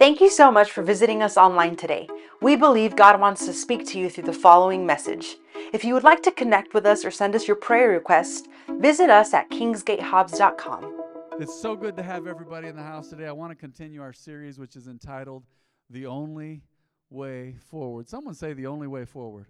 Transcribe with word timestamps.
Thank 0.00 0.22
you 0.22 0.30
so 0.30 0.50
much 0.50 0.70
for 0.70 0.82
visiting 0.82 1.22
us 1.22 1.36
online 1.36 1.76
today. 1.76 2.08
We 2.40 2.56
believe 2.56 2.96
God 2.96 3.20
wants 3.20 3.44
to 3.44 3.52
speak 3.52 3.86
to 3.88 3.98
you 3.98 4.08
through 4.08 4.24
the 4.24 4.32
following 4.32 4.86
message. 4.86 5.36
If 5.74 5.84
you 5.84 5.92
would 5.92 6.04
like 6.04 6.22
to 6.22 6.30
connect 6.30 6.72
with 6.72 6.86
us 6.86 7.04
or 7.04 7.10
send 7.10 7.34
us 7.34 7.46
your 7.46 7.58
prayer 7.58 7.90
request, 7.90 8.48
visit 8.78 9.10
us 9.10 9.34
at 9.34 9.50
kingsgatehobbs.com. 9.50 11.02
It's 11.38 11.60
so 11.60 11.76
good 11.76 11.98
to 11.98 12.02
have 12.02 12.26
everybody 12.26 12.68
in 12.68 12.76
the 12.76 12.82
house 12.82 13.10
today. 13.10 13.26
I 13.26 13.32
want 13.32 13.50
to 13.50 13.54
continue 13.54 14.00
our 14.00 14.14
series, 14.14 14.58
which 14.58 14.74
is 14.74 14.86
entitled 14.86 15.44
The 15.90 16.06
Only 16.06 16.62
Way 17.10 17.56
Forward. 17.68 18.08
Someone 18.08 18.32
say, 18.32 18.54
The 18.54 18.68
Only 18.68 18.86
Way 18.86 19.04
Forward. 19.04 19.48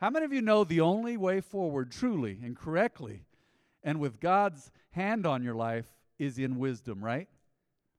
How 0.00 0.08
many 0.08 0.24
of 0.24 0.32
you 0.32 0.40
know 0.40 0.62
the 0.62 0.82
only 0.82 1.16
way 1.16 1.40
forward, 1.40 1.90
truly 1.90 2.38
and 2.44 2.56
correctly, 2.56 3.24
and 3.82 3.98
with 3.98 4.20
God's 4.20 4.70
hand 4.92 5.26
on 5.26 5.42
your 5.42 5.56
life, 5.56 5.86
is 6.16 6.38
in 6.38 6.60
wisdom, 6.60 7.04
right? 7.04 7.26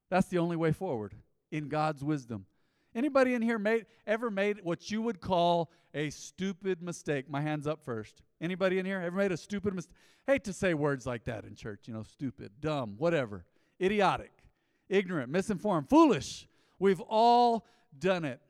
That's 0.08 0.28
the 0.28 0.38
only 0.38 0.56
way 0.56 0.72
forward 0.72 1.12
in 1.50 1.68
God's 1.68 2.02
wisdom. 2.04 2.46
Anybody 2.94 3.34
in 3.34 3.42
here 3.42 3.58
made 3.58 3.86
ever 4.06 4.30
made 4.30 4.60
what 4.62 4.90
you 4.90 5.02
would 5.02 5.20
call 5.20 5.70
a 5.92 6.10
stupid 6.10 6.82
mistake? 6.82 7.28
My 7.28 7.42
hands 7.42 7.66
up 7.66 7.84
first. 7.84 8.22
Anybody 8.40 8.78
in 8.78 8.86
here 8.86 9.00
ever 9.00 9.16
made 9.16 9.32
a 9.32 9.36
stupid 9.36 9.74
mistake? 9.74 9.96
Hate 10.26 10.44
to 10.44 10.52
say 10.52 10.74
words 10.74 11.06
like 11.06 11.24
that 11.24 11.44
in 11.44 11.54
church, 11.54 11.86
you 11.86 11.94
know, 11.94 12.02
stupid, 12.02 12.52
dumb, 12.60 12.94
whatever. 12.96 13.44
Idiotic, 13.80 14.32
ignorant, 14.88 15.30
misinformed, 15.30 15.88
foolish. 15.88 16.48
We've 16.78 17.00
all 17.02 17.66
done 17.98 18.24
it. 18.24 18.40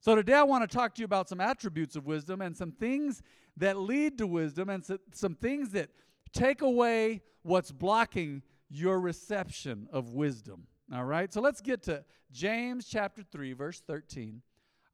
So 0.00 0.14
today 0.14 0.34
I 0.34 0.42
want 0.42 0.68
to 0.68 0.76
talk 0.76 0.94
to 0.94 1.00
you 1.00 1.04
about 1.06 1.28
some 1.28 1.40
attributes 1.40 1.94
of 1.94 2.06
wisdom 2.06 2.40
and 2.40 2.56
some 2.56 2.72
things 2.72 3.22
that 3.56 3.78
lead 3.78 4.18
to 4.18 4.26
wisdom 4.26 4.68
and 4.68 4.84
some 5.12 5.34
things 5.34 5.70
that 5.70 5.90
take 6.32 6.62
away 6.62 7.22
what's 7.42 7.70
blocking 7.70 8.42
your 8.68 8.98
reception 8.98 9.88
of 9.92 10.10
wisdom. 10.10 10.66
All 10.92 11.04
right, 11.04 11.32
so 11.32 11.40
let's 11.40 11.60
get 11.60 11.82
to 11.84 12.04
James 12.30 12.86
chapter 12.86 13.22
3, 13.22 13.52
verse 13.54 13.80
13. 13.80 14.42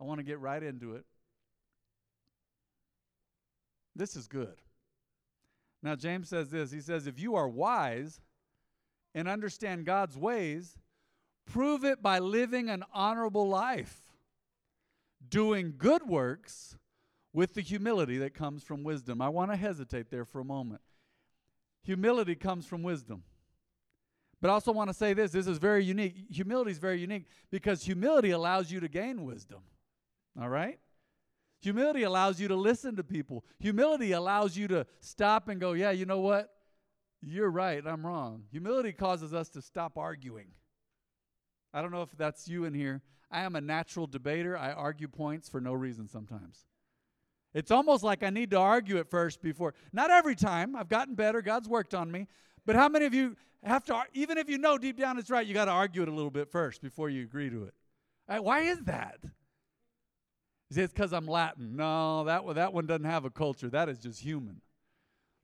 I 0.01 0.05
want 0.05 0.19
to 0.19 0.25
get 0.25 0.39
right 0.39 0.63
into 0.63 0.95
it. 0.95 1.05
This 3.97 4.15
is 4.17 4.29
good. 4.29 4.55
Now, 5.83 5.97
James 5.97 6.29
says 6.29 6.51
this 6.51 6.71
He 6.71 6.81
says, 6.81 7.07
If 7.07 7.19
you 7.19 7.35
are 7.35 7.49
wise 7.49 8.21
and 9.15 9.29
understand 9.29 9.85
God's 9.85 10.17
ways, 10.17 10.79
prove 11.45 11.85
it 11.85 12.03
by 12.03 12.19
living 12.19 12.71
an 12.71 12.85
honorable 12.93 13.49
life, 13.49 14.03
doing 15.29 15.75
good 15.77 16.07
works 16.07 16.77
with 17.33 17.55
the 17.55 17.61
humility 17.61 18.19
that 18.19 18.35
comes 18.35 18.63
from 18.63 18.85
wisdom. 18.85 19.21
I 19.21 19.29
want 19.29 19.51
to 19.51 19.57
hesitate 19.57 20.11
there 20.11 20.25
for 20.25 20.41
a 20.41 20.45
moment. 20.45 20.83
Humility 21.83 22.35
comes 22.35 22.67
from 22.67 22.83
wisdom. 22.83 23.23
But 24.41 24.51
I 24.51 24.55
also 24.55 24.73
want 24.73 24.89
to 24.89 24.95
say 24.95 25.13
this 25.13 25.33
this 25.33 25.47
is 25.47 25.59
very 25.59 25.85
unique. 25.85 26.15
Humility 26.31 26.71
is 26.71 26.79
very 26.79 27.01
unique 27.01 27.27
because 27.51 27.83
humility 27.83 28.31
allows 28.31 28.71
you 28.71 28.81
to 28.81 28.89
gain 28.89 29.25
wisdom. 29.25 29.61
All 30.41 30.49
right? 30.49 30.79
Humility 31.61 32.05
allows 32.05 32.41
you 32.41 32.49
to 32.49 32.57
listen 32.57 32.97
to 32.97 33.05
people. 33.05 33.45
Humility 33.59 34.13
allows 34.13 34.57
you 34.57 34.67
to 34.69 34.87
stop 35.01 35.49
and 35.49 35.61
go, 35.61 35.73
yeah, 35.73 35.91
you 35.91 36.07
know 36.07 36.21
what? 36.21 36.49
You're 37.21 37.51
right, 37.51 37.87
I'm 37.87 38.07
wrong. 38.07 38.45
Humility 38.51 38.93
causes 38.93 39.35
us 39.35 39.51
to 39.51 39.61
stop 39.61 39.99
arguing. 39.99 40.49
I 41.75 41.83
don't 41.83 41.91
know 41.91 42.03
if 42.03 42.17
that's 42.17 42.49
you 42.49 42.65
in 42.65 42.73
here. 42.73 43.03
I 43.31 43.43
am 43.43 43.57
a 43.57 43.61
natural 43.61 44.07
debater. 44.07 44.57
I 44.57 44.73
argue 44.73 45.07
points 45.07 45.49
for 45.51 45.61
no 45.61 45.75
reason 45.75 46.09
sometimes. 46.09 46.65
It's 47.53 47.71
almost 47.71 48.03
like 48.03 48.23
I 48.23 48.31
need 48.31 48.51
to 48.53 48.59
argue 48.59 48.99
at 48.99 49.11
first 49.11 49.43
before. 49.43 49.75
Not 49.93 50.11
every 50.11 50.37
time. 50.37 50.75
I've 50.75 50.89
gotten 50.89 51.15
better. 51.15 51.43
God's 51.43 51.69
worked 51.69 51.95
on 51.95 52.11
me. 52.11 52.27
But 52.67 52.77
how 52.77 52.89
many 52.89 53.07
of 53.07 53.15
you 53.15 53.37
have 53.63 53.85
to, 53.85 54.03
even 54.13 54.39
if 54.39 54.49
you 54.49 54.59
know 54.59 54.79
deep 54.79 54.99
down 54.99 55.19
it's 55.19 55.31
right, 55.31 55.47
you 55.47 55.55
got 55.55 55.67
to 55.67 55.71
argue 55.71 56.03
it 56.03 56.09
a 56.09 56.13
little 56.13 56.31
bit 56.31 56.51
first 56.51 56.83
before 56.83 57.11
you 57.11 57.23
agree 57.23 57.51
to 57.51 57.65
it? 57.65 57.75
Right, 58.29 58.43
why 58.43 58.61
is 58.61 58.79
that? 58.85 59.19
Is 60.71 60.79
it 60.79 60.95
because 60.95 61.13
I'm 61.13 61.27
Latin? 61.27 61.75
No, 61.77 62.25
that 62.25 62.45
one, 62.45 62.55
that 62.55 62.73
one 62.73 62.87
doesn't 62.87 63.05
have 63.05 63.25
a 63.25 63.31
culture. 63.31 63.69
That 63.69 63.89
is 63.89 63.99
just 63.99 64.21
human. 64.21 64.61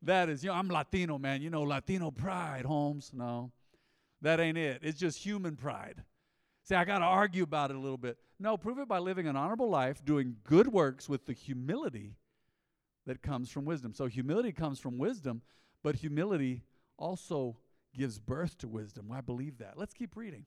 That 0.02 0.28
is, 0.28 0.44
you 0.44 0.50
know, 0.50 0.56
I'm 0.56 0.68
Latino, 0.68 1.18
man. 1.18 1.42
You 1.42 1.50
know, 1.50 1.62
Latino 1.62 2.12
pride, 2.12 2.64
Holmes. 2.64 3.10
No, 3.12 3.50
that 4.22 4.38
ain't 4.38 4.56
it. 4.56 4.80
It's 4.82 4.98
just 4.98 5.18
human 5.18 5.56
pride. 5.56 6.04
Say, 6.62 6.76
I 6.76 6.84
got 6.84 6.98
to 6.98 7.04
argue 7.04 7.42
about 7.42 7.70
it 7.70 7.76
a 7.76 7.80
little 7.80 7.98
bit. 7.98 8.18
No, 8.38 8.56
prove 8.56 8.78
it 8.78 8.88
by 8.88 8.98
living 8.98 9.26
an 9.26 9.36
honorable 9.36 9.68
life, 9.68 10.04
doing 10.04 10.36
good 10.44 10.68
works 10.68 11.08
with 11.08 11.26
the 11.26 11.32
humility 11.32 12.16
that 13.06 13.22
comes 13.22 13.50
from 13.50 13.64
wisdom. 13.64 13.94
So, 13.94 14.06
humility 14.06 14.52
comes 14.52 14.78
from 14.78 14.98
wisdom, 14.98 15.42
but 15.82 15.96
humility 15.96 16.62
also 16.98 17.56
gives 17.94 18.18
birth 18.18 18.58
to 18.58 18.68
wisdom. 18.68 19.10
I 19.12 19.20
believe 19.20 19.58
that. 19.58 19.74
Let's 19.76 19.94
keep 19.94 20.16
reading. 20.16 20.46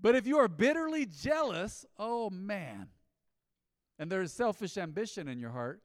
But 0.00 0.14
if 0.14 0.26
you 0.26 0.38
are 0.38 0.48
bitterly 0.48 1.06
jealous, 1.06 1.86
oh 1.98 2.30
man, 2.30 2.88
and 3.98 4.10
there 4.10 4.22
is 4.22 4.32
selfish 4.32 4.76
ambition 4.76 5.28
in 5.28 5.38
your 5.38 5.50
heart, 5.50 5.80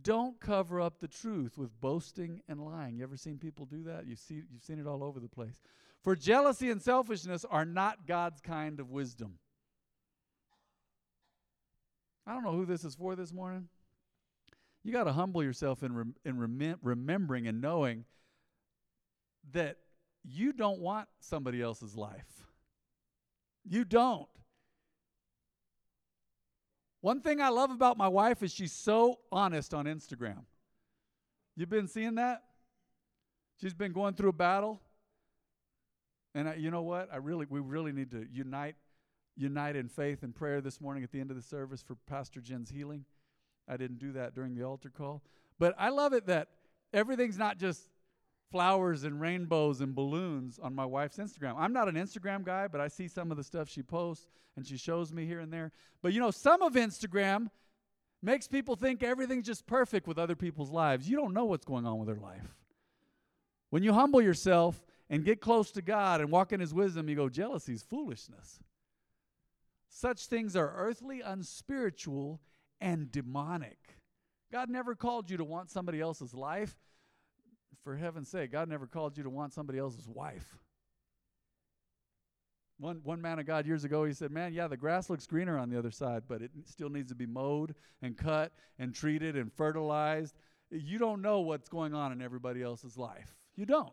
don't 0.00 0.38
cover 0.38 0.80
up 0.80 1.00
the 1.00 1.08
truth 1.08 1.58
with 1.58 1.78
boasting 1.80 2.40
and 2.48 2.64
lying. 2.64 2.96
You 2.96 3.02
ever 3.02 3.16
seen 3.16 3.38
people 3.38 3.66
do 3.66 3.82
that? 3.84 4.06
You 4.06 4.16
see, 4.16 4.42
you've 4.50 4.62
seen 4.62 4.78
it 4.78 4.86
all 4.86 5.02
over 5.02 5.18
the 5.18 5.28
place. 5.28 5.60
For 6.02 6.14
jealousy 6.14 6.70
and 6.70 6.80
selfishness 6.80 7.44
are 7.44 7.64
not 7.64 8.06
God's 8.06 8.40
kind 8.40 8.78
of 8.78 8.90
wisdom. 8.90 9.38
I 12.26 12.34
don't 12.34 12.44
know 12.44 12.52
who 12.52 12.66
this 12.66 12.84
is 12.84 12.94
for 12.94 13.16
this 13.16 13.32
morning. 13.32 13.68
You 14.84 14.92
got 14.92 15.04
to 15.04 15.12
humble 15.12 15.42
yourself 15.42 15.82
in, 15.82 15.94
rem- 15.94 16.14
in 16.24 16.38
rem- 16.38 16.78
remembering 16.82 17.48
and 17.48 17.60
knowing 17.60 18.04
that 19.52 19.78
you 20.24 20.52
don't 20.52 20.80
want 20.80 21.08
somebody 21.20 21.62
else's 21.62 21.96
life. 21.96 22.44
You 23.64 23.84
don't. 23.84 24.28
One 27.00 27.20
thing 27.20 27.40
I 27.40 27.48
love 27.48 27.70
about 27.70 27.96
my 27.96 28.08
wife 28.08 28.42
is 28.42 28.52
she's 28.52 28.72
so 28.72 29.20
honest 29.30 29.72
on 29.72 29.84
Instagram. 29.84 30.44
You've 31.56 31.68
been 31.68 31.88
seeing 31.88 32.16
that? 32.16 32.42
She's 33.60 33.74
been 33.74 33.92
going 33.92 34.14
through 34.14 34.30
a 34.30 34.34
battle. 34.34 34.80
And 36.34 36.48
I, 36.48 36.54
you 36.54 36.70
know 36.70 36.82
what? 36.82 37.08
I 37.12 37.16
really 37.16 37.46
we 37.48 37.60
really 37.60 37.92
need 37.92 38.10
to 38.12 38.26
unite 38.30 38.76
unite 39.36 39.76
in 39.76 39.88
faith 39.88 40.22
and 40.22 40.34
prayer 40.34 40.60
this 40.60 40.80
morning 40.80 41.04
at 41.04 41.12
the 41.12 41.20
end 41.20 41.30
of 41.30 41.36
the 41.36 41.42
service 41.42 41.82
for 41.82 41.94
Pastor 42.06 42.40
Jen's 42.40 42.70
healing. 42.70 43.04
I 43.68 43.76
didn't 43.76 43.98
do 43.98 44.12
that 44.12 44.34
during 44.34 44.54
the 44.54 44.64
altar 44.64 44.90
call. 44.90 45.22
But 45.58 45.74
I 45.78 45.90
love 45.90 46.12
it 46.12 46.26
that 46.26 46.48
everything's 46.92 47.38
not 47.38 47.58
just 47.58 47.88
flowers 48.50 49.04
and 49.04 49.20
rainbows 49.20 49.80
and 49.80 49.94
balloons 49.94 50.58
on 50.58 50.74
my 50.74 50.84
wife's 50.84 51.18
Instagram. 51.18 51.54
I'm 51.58 51.72
not 51.72 51.88
an 51.88 51.94
Instagram 51.94 52.44
guy, 52.44 52.68
but 52.68 52.80
I 52.80 52.88
see 52.88 53.08
some 53.08 53.30
of 53.30 53.36
the 53.36 53.44
stuff 53.44 53.68
she 53.68 53.82
posts 53.82 54.26
and 54.56 54.66
she 54.66 54.76
shows 54.76 55.12
me 55.12 55.26
here 55.26 55.40
and 55.40 55.52
there. 55.52 55.72
But 56.02 56.12
you 56.12 56.20
know, 56.20 56.30
some 56.30 56.62
of 56.62 56.74
Instagram 56.74 57.48
makes 58.22 58.48
people 58.48 58.76
think 58.76 59.02
everything's 59.02 59.46
just 59.46 59.66
perfect 59.66 60.06
with 60.06 60.18
other 60.18 60.36
people's 60.36 60.70
lives. 60.70 61.08
You 61.08 61.16
don't 61.16 61.34
know 61.34 61.44
what's 61.44 61.64
going 61.64 61.86
on 61.86 61.98
with 61.98 62.08
their 62.08 62.16
life. 62.16 62.56
When 63.70 63.82
you 63.82 63.92
humble 63.92 64.22
yourself 64.22 64.82
and 65.10 65.24
get 65.24 65.40
close 65.40 65.70
to 65.72 65.82
God 65.82 66.20
and 66.20 66.30
walk 66.30 66.52
in 66.52 66.60
His 66.60 66.74
wisdom, 66.74 67.08
you 67.08 67.16
go, 67.16 67.28
jealousy 67.28 67.74
is 67.74 67.82
foolishness. 67.82 68.60
Such 69.88 70.26
things 70.26 70.56
are 70.56 70.72
earthly, 70.76 71.20
unspiritual, 71.20 72.40
and 72.80 73.10
demonic. 73.10 73.78
God 74.50 74.70
never 74.70 74.94
called 74.94 75.30
you 75.30 75.36
to 75.36 75.44
want 75.44 75.70
somebody 75.70 76.00
else's 76.00 76.34
life 76.34 76.76
for 77.84 77.96
heaven's 77.96 78.28
sake, 78.28 78.52
God 78.52 78.68
never 78.68 78.86
called 78.86 79.16
you 79.16 79.24
to 79.24 79.30
want 79.30 79.52
somebody 79.52 79.78
else's 79.78 80.08
wife. 80.08 80.56
One, 82.78 83.00
one 83.02 83.20
man 83.20 83.40
of 83.40 83.46
God 83.46 83.66
years 83.66 83.84
ago, 83.84 84.04
he 84.04 84.12
said, 84.12 84.30
Man, 84.30 84.52
yeah, 84.52 84.68
the 84.68 84.76
grass 84.76 85.10
looks 85.10 85.26
greener 85.26 85.58
on 85.58 85.68
the 85.68 85.78
other 85.78 85.90
side, 85.90 86.22
but 86.28 86.42
it 86.42 86.50
still 86.64 86.88
needs 86.88 87.08
to 87.08 87.16
be 87.16 87.26
mowed 87.26 87.74
and 88.02 88.16
cut 88.16 88.52
and 88.78 88.94
treated 88.94 89.36
and 89.36 89.52
fertilized. 89.52 90.36
You 90.70 90.98
don't 90.98 91.20
know 91.20 91.40
what's 91.40 91.68
going 91.68 91.94
on 91.94 92.12
in 92.12 92.22
everybody 92.22 92.62
else's 92.62 92.96
life. 92.96 93.34
You 93.56 93.66
don't. 93.66 93.92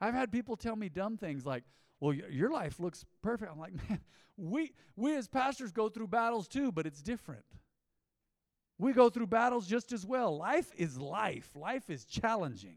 I've 0.00 0.14
had 0.14 0.32
people 0.32 0.56
tell 0.56 0.76
me 0.76 0.88
dumb 0.88 1.18
things 1.18 1.44
like, 1.44 1.64
Well, 2.00 2.14
your 2.14 2.50
life 2.50 2.80
looks 2.80 3.04
perfect. 3.22 3.52
I'm 3.52 3.58
like, 3.58 3.74
Man, 3.90 4.00
we, 4.38 4.72
we 4.96 5.14
as 5.16 5.28
pastors 5.28 5.70
go 5.70 5.90
through 5.90 6.08
battles 6.08 6.48
too, 6.48 6.72
but 6.72 6.86
it's 6.86 7.02
different. 7.02 7.44
We 8.84 8.92
go 8.92 9.08
through 9.08 9.28
battles 9.28 9.66
just 9.66 9.92
as 9.92 10.04
well. 10.04 10.36
Life 10.36 10.70
is 10.76 10.98
life, 10.98 11.48
life 11.54 11.88
is 11.88 12.04
challenging. 12.04 12.76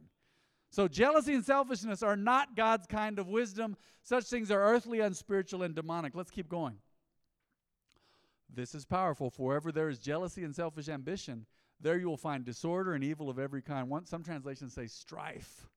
So, 0.69 0.87
jealousy 0.87 1.33
and 1.33 1.43
selfishness 1.43 2.01
are 2.01 2.15
not 2.15 2.55
God's 2.55 2.87
kind 2.87 3.19
of 3.19 3.27
wisdom. 3.27 3.75
Such 4.03 4.23
things 4.23 4.49
are 4.49 4.61
earthly, 4.61 5.01
unspiritual, 5.01 5.63
and 5.63 5.75
demonic. 5.75 6.15
Let's 6.15 6.31
keep 6.31 6.47
going. 6.47 6.77
This 8.49 8.73
is 8.73 8.85
powerful. 8.85 9.29
For 9.29 9.47
wherever 9.47 9.69
there 9.69 9.89
is 9.89 9.99
jealousy 9.99 10.45
and 10.45 10.55
selfish 10.55 10.87
ambition, 10.87 11.45
there 11.81 11.97
you 11.97 12.07
will 12.07 12.15
find 12.15 12.45
disorder 12.45 12.93
and 12.93 13.03
evil 13.03 13.29
of 13.29 13.37
every 13.37 13.61
kind. 13.61 13.89
One, 13.89 14.05
some 14.05 14.23
translations 14.23 14.75
say 14.75 14.87
strife. 14.87 15.67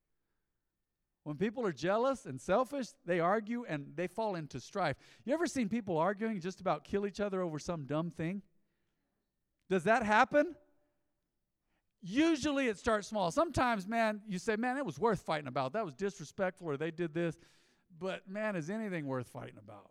When 1.25 1.39
people 1.39 1.67
are 1.67 1.73
jealous 1.73 2.27
and 2.27 2.41
selfish, 2.41 2.87
they 3.05 3.19
argue 3.19 3.65
and 3.69 3.95
they 3.97 4.07
fall 4.07 4.37
into 4.37 4.61
strife. 4.61 4.97
You 5.25 5.35
ever 5.35 5.49
seen 5.49 5.69
people 5.69 5.99
arguing 5.99 6.41
just 6.41 6.61
about 6.61 6.85
kill 6.85 7.05
each 7.05 7.19
other 7.19 7.43
over 7.43 7.59
some 7.59 7.85
dumb 7.85 8.13
thing? 8.13 8.43
Does 9.71 9.85
that 9.85 10.03
happen? 10.03 10.57
Usually 12.03 12.67
it 12.67 12.77
starts 12.77 13.07
small. 13.09 13.31
Sometimes, 13.31 13.87
man, 13.87 14.21
you 14.27 14.39
say, 14.39 14.57
man, 14.57 14.77
it 14.77 14.85
was 14.85 14.99
worth 14.99 15.21
fighting 15.21 15.47
about. 15.47 15.75
That 15.75 15.85
was 15.85 15.95
disrespectful 15.95 16.67
or 16.67 16.77
they 16.77 16.91
did 16.91 17.15
this. 17.15 17.39
But, 17.99 18.29
man, 18.29 18.57
is 18.57 18.69
anything 18.69 19.07
worth 19.07 19.29
fighting 19.29 19.59
about? 19.63 19.91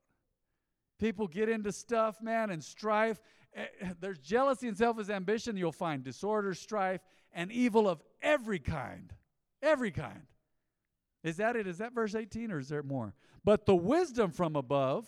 People 0.99 1.27
get 1.27 1.47
into 1.47 1.71
stuff, 1.71 2.21
man, 2.21 2.49
and 2.49 2.61
strife. 2.61 3.21
Eh, 3.55 3.65
There's 4.01 4.19
jealousy 4.19 4.67
and 4.67 4.77
selfish 4.77 5.09
ambition. 5.09 5.55
You'll 5.55 5.71
find 5.71 6.03
disorder, 6.03 6.53
strife, 6.53 7.01
and 7.31 7.51
evil 7.51 7.87
of 7.87 8.01
every 8.21 8.59
kind. 8.59 9.13
Every 9.61 9.91
kind. 9.91 10.23
Is 11.23 11.37
that 11.37 11.55
it? 11.55 11.67
Is 11.67 11.77
that 11.77 11.93
verse 11.93 12.15
18 12.15 12.51
or 12.51 12.59
is 12.59 12.69
there 12.69 12.83
more? 12.83 13.13
But 13.45 13.65
the 13.65 13.75
wisdom 13.75 14.31
from 14.31 14.55
above 14.55 15.07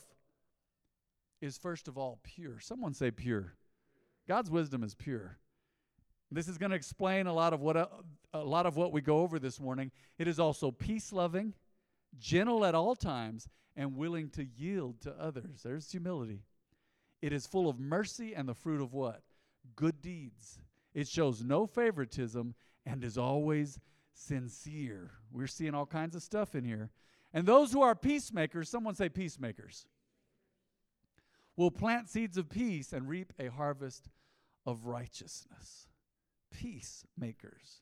is 1.41 1.57
first 1.57 1.87
of 1.87 1.97
all 1.97 2.19
pure. 2.23 2.59
Someone 2.59 2.93
say 2.93 3.11
pure. 3.11 3.55
God's 4.31 4.49
wisdom 4.49 4.81
is 4.81 4.95
pure. 4.95 5.37
This 6.31 6.47
is 6.47 6.57
going 6.57 6.69
to 6.69 6.77
explain 6.77 7.27
a 7.27 7.33
lot 7.33 7.51
of 7.51 7.59
what 7.59 7.75
uh, 7.75 7.87
a 8.33 8.39
lot 8.39 8.65
of 8.65 8.77
what 8.77 8.93
we 8.93 9.01
go 9.01 9.19
over 9.19 9.39
this 9.39 9.59
morning. 9.59 9.91
It 10.17 10.25
is 10.25 10.39
also 10.39 10.71
peace-loving, 10.71 11.53
gentle 12.17 12.63
at 12.63 12.73
all 12.73 12.95
times, 12.95 13.49
and 13.75 13.97
willing 13.97 14.29
to 14.29 14.45
yield 14.45 15.01
to 15.01 15.11
others. 15.19 15.63
There's 15.65 15.91
humility. 15.91 16.43
It 17.21 17.33
is 17.33 17.45
full 17.45 17.67
of 17.67 17.77
mercy 17.77 18.33
and 18.33 18.47
the 18.47 18.53
fruit 18.53 18.79
of 18.81 18.93
what? 18.93 19.21
Good 19.75 20.01
deeds. 20.01 20.61
It 20.93 21.09
shows 21.09 21.43
no 21.43 21.67
favoritism 21.67 22.55
and 22.85 23.03
is 23.03 23.17
always 23.17 23.81
sincere. 24.13 25.11
We're 25.29 25.47
seeing 25.47 25.75
all 25.75 25.85
kinds 25.85 26.15
of 26.15 26.23
stuff 26.23 26.55
in 26.55 26.63
here. 26.63 26.89
And 27.33 27.45
those 27.45 27.73
who 27.73 27.81
are 27.81 27.95
peacemakers, 27.95 28.69
someone 28.69 28.95
say 28.95 29.09
peacemakers, 29.09 29.87
will 31.57 31.69
plant 31.69 32.07
seeds 32.07 32.37
of 32.37 32.49
peace 32.49 32.93
and 32.93 33.09
reap 33.09 33.33
a 33.37 33.47
harvest 33.47 34.07
of 34.65 34.85
righteousness. 34.85 35.87
Peacemakers. 36.51 37.81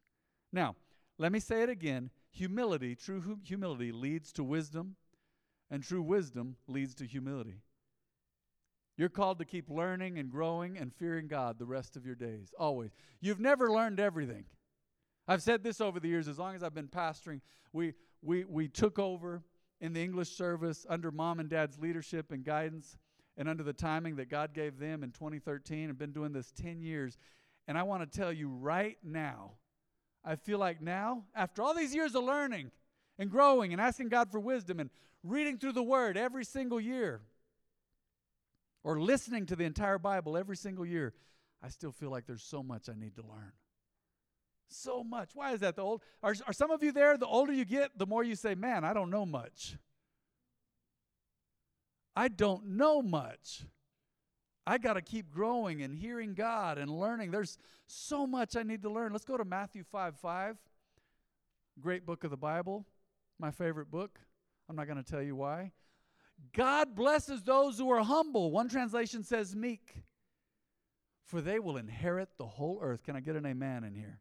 Now, 0.51 0.75
let 1.17 1.31
me 1.31 1.39
say 1.39 1.63
it 1.63 1.69
again. 1.69 2.09
Humility, 2.31 2.95
true 2.95 3.39
humility, 3.43 3.91
leads 3.91 4.31
to 4.33 4.43
wisdom, 4.43 4.95
and 5.69 5.83
true 5.83 6.01
wisdom 6.01 6.55
leads 6.67 6.95
to 6.95 7.05
humility. 7.05 7.61
You're 8.97 9.09
called 9.09 9.39
to 9.39 9.45
keep 9.45 9.69
learning 9.69 10.19
and 10.19 10.29
growing 10.29 10.77
and 10.77 10.93
fearing 10.93 11.27
God 11.27 11.57
the 11.57 11.65
rest 11.65 11.95
of 11.95 12.05
your 12.05 12.15
days, 12.15 12.53
always. 12.59 12.91
You've 13.21 13.39
never 13.39 13.71
learned 13.71 13.99
everything. 13.99 14.45
I've 15.27 15.41
said 15.41 15.63
this 15.63 15.79
over 15.79 15.99
the 15.99 16.07
years, 16.07 16.27
as 16.27 16.39
long 16.39 16.55
as 16.55 16.63
I've 16.63 16.73
been 16.73 16.87
pastoring, 16.87 17.41
we, 17.71 17.93
we, 18.21 18.43
we 18.43 18.67
took 18.67 18.99
over 18.99 19.43
in 19.79 19.93
the 19.93 20.03
English 20.03 20.29
service 20.29 20.85
under 20.89 21.11
mom 21.11 21.39
and 21.39 21.49
dad's 21.49 21.79
leadership 21.79 22.31
and 22.31 22.43
guidance 22.43 22.97
and 23.39 23.47
under 23.47 23.63
the 23.63 23.73
timing 23.73 24.17
that 24.17 24.29
God 24.29 24.53
gave 24.53 24.77
them 24.77 25.01
in 25.01 25.11
2013. 25.11 25.89
I've 25.89 25.97
been 25.97 26.11
doing 26.11 26.33
this 26.33 26.51
10 26.51 26.81
years. 26.81 27.17
And 27.67 27.77
I 27.77 27.83
want 27.83 28.03
to 28.03 28.19
tell 28.19 28.33
you 28.33 28.49
right 28.49 28.97
now, 29.01 29.53
I 30.25 30.35
feel 30.35 30.59
like 30.59 30.81
now, 30.81 31.23
after 31.33 31.61
all 31.63 31.73
these 31.73 31.95
years 31.95 32.13
of 32.15 32.25
learning 32.25 32.71
and 33.17 33.31
growing 33.31 33.71
and 33.71 33.81
asking 33.81 34.09
God 34.09 34.29
for 34.29 34.41
wisdom 34.41 34.81
and 34.81 34.89
reading 35.23 35.57
through 35.57 35.71
the 35.71 35.83
Word 35.83 36.17
every 36.17 36.43
single 36.43 36.81
year, 36.81 37.21
or 38.83 38.99
listening 38.99 39.45
to 39.45 39.55
the 39.55 39.63
entire 39.63 39.97
Bible 39.97 40.35
every 40.35 40.57
single 40.57 40.85
year, 40.85 41.13
I 41.63 41.69
still 41.69 41.91
feel 41.93 42.09
like 42.09 42.25
there's 42.25 42.43
so 42.43 42.61
much 42.61 42.89
I 42.89 42.93
need 42.99 43.15
to 43.15 43.21
learn. 43.21 43.53
So 44.67 45.01
much. 45.01 45.29
Why 45.33 45.53
is 45.53 45.61
that? 45.61 45.77
The 45.77 45.81
old 45.81 46.01
are, 46.21 46.35
are 46.45 46.53
some 46.53 46.71
of 46.71 46.83
you 46.83 46.91
there? 46.91 47.17
The 47.17 47.25
older 47.25 47.53
you 47.53 47.65
get, 47.65 47.97
the 47.97 48.05
more 48.05 48.23
you 48.23 48.35
say, 48.35 48.53
"Man, 48.53 48.83
I 48.83 48.93
don't 48.93 49.09
know 49.09 49.25
much." 49.25 49.77
I 52.19 52.27
don't 52.27 52.71
know 52.71 53.01
much. 53.01 53.63
I 54.67 54.77
got 54.77 54.95
to 54.95 55.01
keep 55.01 55.31
growing 55.31 55.83
and 55.83 55.95
hearing 55.95 56.33
God 56.33 56.77
and 56.77 56.91
learning. 56.91 57.31
There's 57.31 57.57
so 57.87 58.27
much 58.27 58.57
I 58.57 58.63
need 58.63 58.81
to 58.81 58.89
learn. 58.89 59.13
Let's 59.13 59.23
go 59.23 59.37
to 59.37 59.45
Matthew 59.45 59.85
5 59.89 60.17
5. 60.17 60.57
Great 61.79 62.05
book 62.05 62.25
of 62.25 62.29
the 62.29 62.35
Bible, 62.35 62.85
my 63.39 63.51
favorite 63.51 63.89
book. 63.89 64.19
I'm 64.67 64.75
not 64.75 64.85
going 64.87 65.01
to 65.01 65.09
tell 65.09 65.21
you 65.21 65.37
why. 65.37 65.71
God 66.51 66.93
blesses 66.93 67.41
those 67.41 67.77
who 67.77 67.89
are 67.89 68.03
humble. 68.03 68.51
One 68.51 68.67
translation 68.67 69.23
says 69.23 69.55
meek, 69.55 70.03
for 71.25 71.39
they 71.39 71.59
will 71.59 71.77
inherit 71.77 72.37
the 72.37 72.47
whole 72.47 72.79
earth. 72.81 73.03
Can 73.03 73.15
I 73.15 73.21
get 73.21 73.37
an 73.37 73.45
amen 73.45 73.85
in 73.85 73.95
here? 73.95 74.19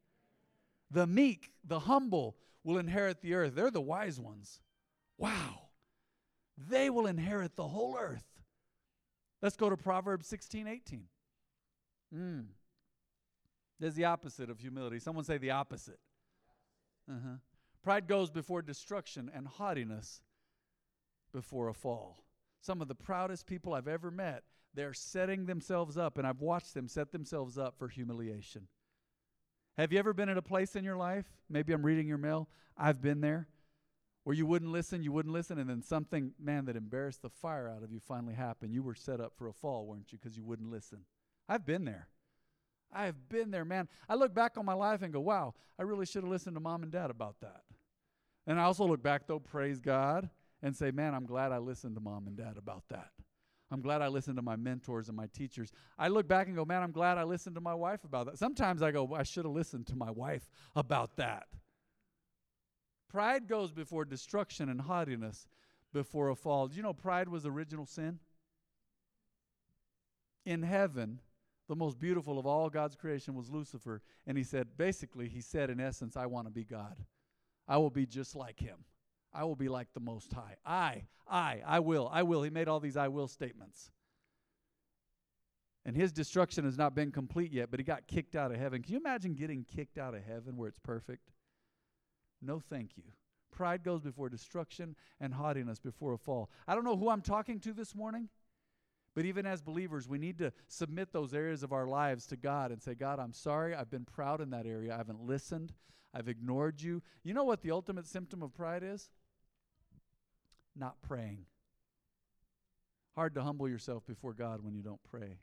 The 0.92 1.08
meek, 1.08 1.50
the 1.64 1.80
humble, 1.80 2.36
will 2.62 2.78
inherit 2.78 3.22
the 3.22 3.34
earth. 3.34 3.56
They're 3.56 3.72
the 3.72 3.80
wise 3.80 4.20
ones. 4.20 4.60
Wow. 5.16 5.67
They 6.66 6.90
will 6.90 7.06
inherit 7.06 7.54
the 7.54 7.68
whole 7.68 7.96
earth. 7.98 8.24
Let's 9.40 9.56
go 9.56 9.70
to 9.70 9.76
Proverbs 9.76 10.26
16 10.26 10.66
18. 10.66 11.04
Mm. 12.14 12.46
There's 13.78 13.94
the 13.94 14.06
opposite 14.06 14.50
of 14.50 14.58
humility. 14.58 14.98
Someone 14.98 15.24
say 15.24 15.38
the 15.38 15.52
opposite. 15.52 16.00
Uh-huh. 17.08 17.36
Pride 17.82 18.08
goes 18.08 18.30
before 18.30 18.60
destruction, 18.60 19.30
and 19.32 19.46
haughtiness 19.46 20.20
before 21.32 21.68
a 21.68 21.74
fall. 21.74 22.24
Some 22.60 22.82
of 22.82 22.88
the 22.88 22.94
proudest 22.94 23.46
people 23.46 23.72
I've 23.72 23.86
ever 23.86 24.10
met, 24.10 24.42
they're 24.74 24.94
setting 24.94 25.46
themselves 25.46 25.96
up, 25.96 26.18
and 26.18 26.26
I've 26.26 26.40
watched 26.40 26.74
them 26.74 26.88
set 26.88 27.12
themselves 27.12 27.56
up 27.56 27.78
for 27.78 27.88
humiliation. 27.88 28.66
Have 29.76 29.92
you 29.92 29.98
ever 30.00 30.12
been 30.12 30.28
at 30.28 30.36
a 30.36 30.42
place 30.42 30.74
in 30.74 30.82
your 30.82 30.96
life? 30.96 31.26
Maybe 31.48 31.72
I'm 31.72 31.86
reading 31.86 32.08
your 32.08 32.18
mail. 32.18 32.48
I've 32.76 33.00
been 33.00 33.20
there 33.20 33.46
where 34.28 34.36
you 34.36 34.44
wouldn't 34.44 34.72
listen, 34.72 35.02
you 35.02 35.10
wouldn't 35.10 35.32
listen, 35.32 35.58
and 35.58 35.70
then 35.70 35.80
something, 35.80 36.34
man, 36.38 36.66
that 36.66 36.76
embarrassed 36.76 37.22
the 37.22 37.30
fire 37.30 37.66
out 37.66 37.82
of 37.82 37.90
you 37.90 37.98
finally 37.98 38.34
happened. 38.34 38.74
You 38.74 38.82
were 38.82 38.94
set 38.94 39.22
up 39.22 39.32
for 39.34 39.48
a 39.48 39.54
fall, 39.54 39.86
weren't 39.86 40.12
you? 40.12 40.18
Because 40.18 40.36
you 40.36 40.44
wouldn't 40.44 40.70
listen. 40.70 40.98
I've 41.48 41.64
been 41.64 41.86
there. 41.86 42.08
I 42.92 43.06
have 43.06 43.30
been 43.30 43.50
there, 43.50 43.64
man. 43.64 43.88
I 44.06 44.16
look 44.16 44.34
back 44.34 44.58
on 44.58 44.66
my 44.66 44.74
life 44.74 45.00
and 45.00 45.14
go, 45.14 45.20
wow, 45.20 45.54
I 45.78 45.84
really 45.84 46.04
should 46.04 46.24
have 46.24 46.30
listened 46.30 46.56
to 46.56 46.60
mom 46.60 46.82
and 46.82 46.92
dad 46.92 47.08
about 47.08 47.36
that. 47.40 47.62
And 48.46 48.60
I 48.60 48.64
also 48.64 48.86
look 48.86 49.02
back, 49.02 49.26
though, 49.26 49.38
praise 49.38 49.80
God, 49.80 50.28
and 50.62 50.76
say, 50.76 50.90
man, 50.90 51.14
I'm 51.14 51.24
glad 51.24 51.50
I 51.50 51.56
listened 51.56 51.94
to 51.94 52.02
mom 52.02 52.26
and 52.26 52.36
dad 52.36 52.58
about 52.58 52.82
that. 52.90 53.08
I'm 53.70 53.80
glad 53.80 54.02
I 54.02 54.08
listened 54.08 54.36
to 54.36 54.42
my 54.42 54.56
mentors 54.56 55.08
and 55.08 55.16
my 55.16 55.28
teachers. 55.28 55.72
I 55.98 56.08
look 56.08 56.28
back 56.28 56.48
and 56.48 56.54
go, 56.54 56.66
man, 56.66 56.82
I'm 56.82 56.92
glad 56.92 57.16
I 57.16 57.24
listened 57.24 57.54
to 57.54 57.62
my 57.62 57.72
wife 57.72 58.04
about 58.04 58.26
that. 58.26 58.36
Sometimes 58.36 58.82
I 58.82 58.90
go, 58.90 59.14
I 59.14 59.22
should 59.22 59.46
have 59.46 59.54
listened 59.54 59.86
to 59.86 59.96
my 59.96 60.10
wife 60.10 60.50
about 60.76 61.16
that. 61.16 61.46
Pride 63.08 63.48
goes 63.48 63.72
before 63.72 64.04
destruction 64.04 64.68
and 64.68 64.80
haughtiness 64.80 65.46
before 65.92 66.28
a 66.28 66.36
fall. 66.36 66.68
Do 66.68 66.76
you 66.76 66.82
know 66.82 66.92
pride 66.92 67.28
was 67.28 67.46
original 67.46 67.86
sin? 67.86 68.18
In 70.44 70.62
heaven, 70.62 71.20
the 71.68 71.76
most 71.76 71.98
beautiful 71.98 72.38
of 72.38 72.46
all 72.46 72.70
God's 72.70 72.96
creation 72.96 73.34
was 73.34 73.50
Lucifer. 73.50 74.02
And 74.26 74.36
he 74.36 74.44
said, 74.44 74.68
basically, 74.76 75.28
he 75.28 75.40
said, 75.40 75.70
in 75.70 75.80
essence, 75.80 76.16
I 76.16 76.26
want 76.26 76.46
to 76.46 76.52
be 76.52 76.64
God. 76.64 76.96
I 77.66 77.76
will 77.78 77.90
be 77.90 78.06
just 78.06 78.34
like 78.34 78.60
him. 78.60 78.78
I 79.32 79.44
will 79.44 79.56
be 79.56 79.68
like 79.68 79.88
the 79.92 80.00
Most 80.00 80.32
High. 80.32 80.56
I, 80.64 81.02
I, 81.28 81.60
I 81.66 81.80
will, 81.80 82.08
I 82.10 82.22
will. 82.22 82.42
He 82.42 82.50
made 82.50 82.68
all 82.68 82.80
these 82.80 82.96
I 82.96 83.08
will 83.08 83.28
statements. 83.28 83.90
And 85.84 85.94
his 85.94 86.12
destruction 86.12 86.64
has 86.64 86.76
not 86.76 86.94
been 86.94 87.12
complete 87.12 87.52
yet, 87.52 87.70
but 87.70 87.80
he 87.80 87.84
got 87.84 88.06
kicked 88.06 88.34
out 88.36 88.50
of 88.50 88.58
heaven. 88.58 88.82
Can 88.82 88.92
you 88.92 89.00
imagine 89.00 89.34
getting 89.34 89.64
kicked 89.64 89.98
out 89.98 90.14
of 90.14 90.22
heaven 90.24 90.56
where 90.56 90.68
it's 90.68 90.78
perfect? 90.78 91.30
No, 92.40 92.60
thank 92.60 92.96
you. 92.96 93.04
Pride 93.50 93.82
goes 93.82 94.02
before 94.02 94.28
destruction 94.28 94.94
and 95.20 95.34
haughtiness 95.34 95.80
before 95.80 96.12
a 96.12 96.18
fall. 96.18 96.50
I 96.66 96.74
don't 96.74 96.84
know 96.84 96.96
who 96.96 97.08
I'm 97.08 97.22
talking 97.22 97.58
to 97.60 97.72
this 97.72 97.94
morning, 97.94 98.28
but 99.14 99.24
even 99.24 99.46
as 99.46 99.60
believers, 99.60 100.08
we 100.08 100.18
need 100.18 100.38
to 100.38 100.52
submit 100.68 101.12
those 101.12 101.34
areas 101.34 101.62
of 101.62 101.72
our 101.72 101.86
lives 101.86 102.26
to 102.26 102.36
God 102.36 102.70
and 102.70 102.80
say, 102.80 102.94
God, 102.94 103.18
I'm 103.18 103.32
sorry. 103.32 103.74
I've 103.74 103.90
been 103.90 104.04
proud 104.04 104.40
in 104.40 104.50
that 104.50 104.66
area. 104.66 104.94
I 104.94 104.98
haven't 104.98 105.24
listened. 105.24 105.72
I've 106.14 106.28
ignored 106.28 106.80
you. 106.80 107.02
You 107.24 107.34
know 107.34 107.44
what 107.44 107.62
the 107.62 107.72
ultimate 107.72 108.06
symptom 108.06 108.42
of 108.42 108.54
pride 108.54 108.82
is? 108.84 109.10
Not 110.76 111.02
praying. 111.02 111.46
Hard 113.16 113.34
to 113.34 113.42
humble 113.42 113.68
yourself 113.68 114.06
before 114.06 114.34
God 114.34 114.62
when 114.62 114.74
you 114.74 114.82
don't 114.82 115.02
pray. 115.02 115.38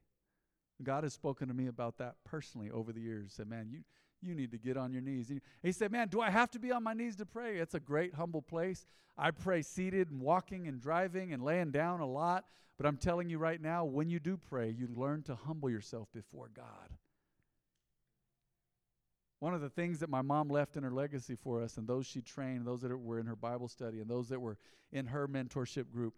God 0.82 1.04
has 1.04 1.14
spoken 1.14 1.50
to 1.50 1.54
me 1.54 1.68
about 1.68 1.98
that 1.98 2.16
personally 2.24 2.72
over 2.72 2.94
the 2.94 3.02
years. 3.02 3.34
Said, 3.34 3.50
man, 3.50 3.68
you 3.70 3.82
you 4.26 4.36
need 4.36 4.52
to 4.52 4.58
get 4.58 4.78
on 4.78 4.92
your 4.92 5.02
knees. 5.02 5.32
He 5.62 5.72
said, 5.72 5.92
Man, 5.92 6.08
do 6.08 6.22
I 6.22 6.30
have 6.30 6.52
to 6.52 6.60
be 6.60 6.72
on 6.72 6.84
my 6.84 6.94
knees 6.94 7.16
to 7.18 7.26
pray? 7.26 7.58
It's 7.58 7.74
a 7.74 7.80
great, 7.80 8.16
humble 8.16 8.42
place. 8.42 8.86
I 9.18 9.32
pray 9.32 9.62
seated 9.62 10.12
and 10.12 10.22
walking 10.22 10.68
and 10.68 10.82
driving 10.82 11.34
and 11.34 11.44
laying 11.44 11.72
down 11.72 12.02
a 12.02 12.06
lot. 12.06 12.46
But 12.78 12.86
I'm 12.86 12.98
telling 12.98 13.30
you 13.30 13.38
right 13.38 13.62
now, 13.62 13.86
when 13.86 14.10
you 14.10 14.20
do 14.20 14.38
pray, 14.38 14.70
you 14.70 14.90
learn 14.94 15.24
to 15.24 15.36
humble 15.36 15.70
yourself 15.70 16.10
before 16.14 16.50
God. 16.54 16.66
One 19.40 19.54
of 19.54 19.62
the 19.62 19.70
things 19.70 20.00
that 20.00 20.10
my 20.10 20.22
mom 20.22 20.50
left 20.50 20.76
in 20.76 20.84
her 20.84 20.92
legacy 20.92 21.36
for 21.36 21.62
us, 21.62 21.78
and 21.78 21.88
those 21.88 22.06
she 22.06 22.22
trained, 22.22 22.66
those 22.66 22.82
that 22.82 22.98
were 22.98 23.20
in 23.20 23.28
her 23.28 23.36
Bible 23.36 23.68
study, 23.68 24.00
and 24.00 24.10
those 24.10 24.28
that 24.30 24.42
were 24.42 24.58
in 24.92 25.06
her 25.08 25.28
mentorship 25.28 25.90
group, 25.90 26.16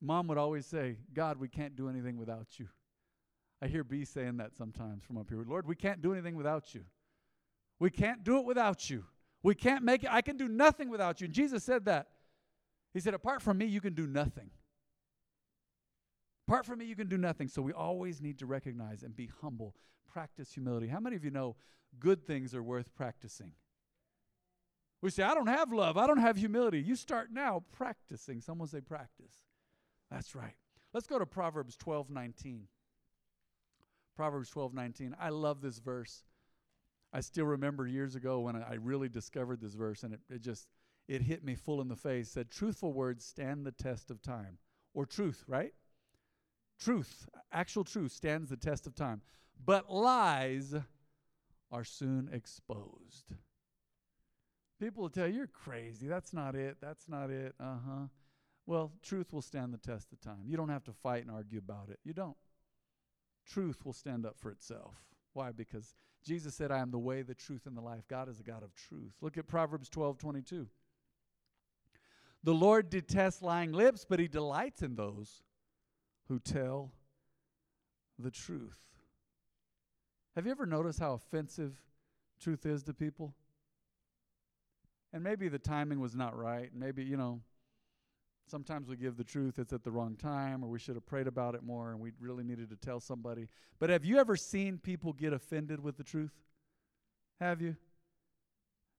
mom 0.00 0.28
would 0.28 0.38
always 0.38 0.66
say, 0.66 0.98
God, 1.12 1.38
we 1.38 1.48
can't 1.48 1.74
do 1.74 1.88
anything 1.88 2.16
without 2.16 2.58
you. 2.58 2.68
I 3.62 3.68
hear 3.68 3.82
B 3.82 4.04
saying 4.04 4.36
that 4.36 4.54
sometimes 4.54 5.02
from 5.04 5.16
up 5.16 5.30
here. 5.30 5.42
Lord, 5.46 5.66
we 5.66 5.74
can't 5.74 6.02
do 6.02 6.12
anything 6.12 6.36
without 6.36 6.74
you. 6.74 6.84
We 7.78 7.90
can't 7.90 8.24
do 8.24 8.38
it 8.38 8.44
without 8.44 8.88
you. 8.88 9.04
We 9.42 9.54
can't 9.54 9.84
make 9.84 10.02
it. 10.02 10.10
I 10.12 10.22
can 10.22 10.36
do 10.36 10.48
nothing 10.48 10.90
without 10.90 11.20
you. 11.20 11.26
And 11.26 11.34
Jesus 11.34 11.62
said 11.64 11.84
that. 11.84 12.08
He 12.92 13.00
said, 13.00 13.14
Apart 13.14 13.42
from 13.42 13.58
me, 13.58 13.66
you 13.66 13.80
can 13.80 13.94
do 13.94 14.06
nothing. 14.06 14.50
Apart 16.48 16.64
from 16.64 16.78
me, 16.78 16.84
you 16.84 16.96
can 16.96 17.08
do 17.08 17.18
nothing. 17.18 17.48
So 17.48 17.60
we 17.60 17.72
always 17.72 18.20
need 18.20 18.38
to 18.38 18.46
recognize 18.46 19.02
and 19.02 19.14
be 19.14 19.30
humble, 19.40 19.74
practice 20.06 20.52
humility. 20.52 20.86
How 20.86 21.00
many 21.00 21.16
of 21.16 21.24
you 21.24 21.30
know 21.30 21.56
good 21.98 22.26
things 22.26 22.54
are 22.54 22.62
worth 22.62 22.94
practicing? 22.94 23.52
We 25.02 25.10
say, 25.10 25.24
I 25.24 25.34
don't 25.34 25.48
have 25.48 25.72
love. 25.72 25.96
I 25.96 26.06
don't 26.06 26.18
have 26.18 26.36
humility. 26.36 26.80
You 26.80 26.96
start 26.96 27.28
now 27.32 27.64
practicing. 27.72 28.40
Someone 28.40 28.68
say, 28.68 28.80
practice. 28.80 29.34
That's 30.10 30.34
right. 30.34 30.54
Let's 30.94 31.06
go 31.06 31.18
to 31.18 31.26
Proverbs 31.26 31.76
12 31.76 32.10
19. 32.10 32.68
Proverbs 34.16 34.48
12 34.50 34.72
19. 34.72 35.16
I 35.20 35.28
love 35.28 35.60
this 35.60 35.78
verse. 35.78 36.24
I 37.16 37.20
still 37.20 37.46
remember 37.46 37.86
years 37.86 38.14
ago 38.14 38.40
when 38.40 38.56
I 38.56 38.74
really 38.74 39.08
discovered 39.08 39.58
this 39.62 39.72
verse 39.72 40.02
and 40.02 40.12
it, 40.12 40.20
it 40.28 40.42
just 40.42 40.68
it 41.08 41.22
hit 41.22 41.42
me 41.42 41.54
full 41.54 41.80
in 41.80 41.88
the 41.88 41.96
face. 41.96 42.28
Said 42.28 42.50
truthful 42.50 42.92
words 42.92 43.24
stand 43.24 43.64
the 43.64 43.72
test 43.72 44.10
of 44.10 44.20
time. 44.20 44.58
Or 44.92 45.06
truth, 45.06 45.42
right? 45.46 45.72
Truth, 46.78 47.26
actual 47.50 47.84
truth 47.84 48.12
stands 48.12 48.50
the 48.50 48.56
test 48.58 48.86
of 48.86 48.94
time. 48.94 49.22
But 49.64 49.90
lies 49.90 50.74
are 51.72 51.84
soon 51.84 52.28
exposed. 52.30 53.32
People 54.78 55.04
will 55.04 55.08
tell 55.08 55.26
you, 55.26 55.36
you're 55.36 55.46
crazy. 55.46 56.08
That's 56.08 56.34
not 56.34 56.54
it. 56.54 56.76
That's 56.82 57.08
not 57.08 57.30
it. 57.30 57.54
Uh 57.58 57.78
huh. 57.88 58.06
Well, 58.66 58.92
truth 59.02 59.32
will 59.32 59.40
stand 59.40 59.72
the 59.72 59.78
test 59.78 60.12
of 60.12 60.20
time. 60.20 60.44
You 60.44 60.58
don't 60.58 60.68
have 60.68 60.84
to 60.84 60.92
fight 60.92 61.22
and 61.22 61.30
argue 61.30 61.60
about 61.60 61.88
it. 61.88 61.98
You 62.04 62.12
don't. 62.12 62.36
Truth 63.46 63.86
will 63.86 63.94
stand 63.94 64.26
up 64.26 64.36
for 64.38 64.50
itself. 64.50 64.96
Why? 65.32 65.52
Because 65.52 65.94
Jesus 66.26 66.56
said, 66.56 66.72
I 66.72 66.78
am 66.78 66.90
the 66.90 66.98
way, 66.98 67.22
the 67.22 67.34
truth, 67.34 67.66
and 67.66 67.76
the 67.76 67.80
life. 67.80 68.02
God 68.08 68.28
is 68.28 68.40
a 68.40 68.42
God 68.42 68.64
of 68.64 68.74
truth. 68.74 69.12
Look 69.20 69.38
at 69.38 69.46
Proverbs 69.46 69.88
12 69.88 70.18
22. 70.18 70.66
The 72.42 72.52
Lord 72.52 72.90
detests 72.90 73.42
lying 73.42 73.72
lips, 73.72 74.04
but 74.08 74.18
he 74.18 74.26
delights 74.28 74.82
in 74.82 74.96
those 74.96 75.42
who 76.28 76.38
tell 76.38 76.90
the 78.18 78.30
truth. 78.30 78.76
Have 80.34 80.46
you 80.46 80.52
ever 80.52 80.66
noticed 80.66 80.98
how 80.98 81.14
offensive 81.14 81.74
truth 82.40 82.66
is 82.66 82.82
to 82.84 82.94
people? 82.94 83.34
And 85.12 85.22
maybe 85.22 85.48
the 85.48 85.58
timing 85.58 86.00
was 86.00 86.14
not 86.14 86.36
right. 86.36 86.70
Maybe, 86.74 87.04
you 87.04 87.16
know, 87.16 87.40
sometimes 88.46 88.88
we 88.88 88.96
give 88.96 89.16
the 89.16 89.24
truth, 89.24 89.58
it's 89.58 89.72
at 89.72 89.84
the 89.84 89.90
wrong 89.90 90.16
time, 90.16 90.64
or 90.64 90.68
we 90.68 90.78
should 90.78 90.94
have 90.94 91.06
prayed 91.06 91.26
about 91.26 91.54
it 91.54 91.62
more 91.62 91.90
and 91.90 92.00
we 92.00 92.12
really 92.20 92.44
needed 92.44 92.70
to 92.70 92.76
tell 92.76 93.00
somebody. 93.00 93.48
But 93.78 93.90
have 93.90 94.04
you 94.04 94.18
ever 94.18 94.36
seen 94.36 94.78
people 94.78 95.12
get 95.12 95.32
offended 95.32 95.82
with 95.82 95.96
the 95.96 96.04
truth? 96.04 96.32
Have 97.40 97.60
you? 97.60 97.76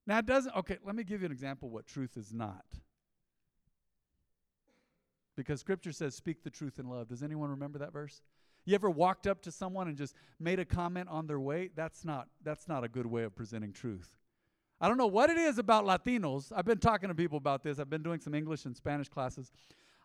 Now, 0.05 0.19
it 0.19 0.25
doesn't, 0.25 0.55
okay, 0.55 0.77
let 0.85 0.95
me 0.95 1.03
give 1.03 1.21
you 1.21 1.25
an 1.25 1.31
example 1.31 1.69
what 1.69 1.85
truth 1.85 2.15
is 2.15 2.33
not. 2.33 2.65
Because 5.35 5.59
scripture 5.59 5.91
says, 5.91 6.15
speak 6.15 6.43
the 6.43 6.49
truth 6.49 6.79
in 6.79 6.89
love. 6.89 7.09
Does 7.09 7.21
anyone 7.21 7.49
remember 7.49 7.79
that 7.79 7.93
verse? 7.93 8.21
You 8.65 8.75
ever 8.75 8.89
walked 8.89 9.27
up 9.27 9.41
to 9.43 9.51
someone 9.51 9.87
and 9.87 9.95
just 9.95 10.15
made 10.39 10.59
a 10.59 10.65
comment 10.65 11.09
on 11.09 11.27
their 11.27 11.39
weight? 11.39 11.75
That's 11.75 12.03
not, 12.03 12.27
that's 12.43 12.67
not 12.67 12.83
a 12.83 12.87
good 12.87 13.05
way 13.05 13.23
of 13.23 13.35
presenting 13.35 13.71
truth. 13.71 14.17
I 14.79 14.87
don't 14.87 14.97
know 14.97 15.07
what 15.07 15.29
it 15.29 15.37
is 15.37 15.57
about 15.57 15.85
Latinos. 15.85 16.51
I've 16.55 16.65
been 16.65 16.77
talking 16.77 17.09
to 17.09 17.15
people 17.15 17.37
about 17.37 17.63
this. 17.63 17.79
I've 17.79 17.89
been 17.89 18.03
doing 18.03 18.19
some 18.19 18.35
English 18.35 18.65
and 18.65 18.75
Spanish 18.75 19.09
classes. 19.09 19.51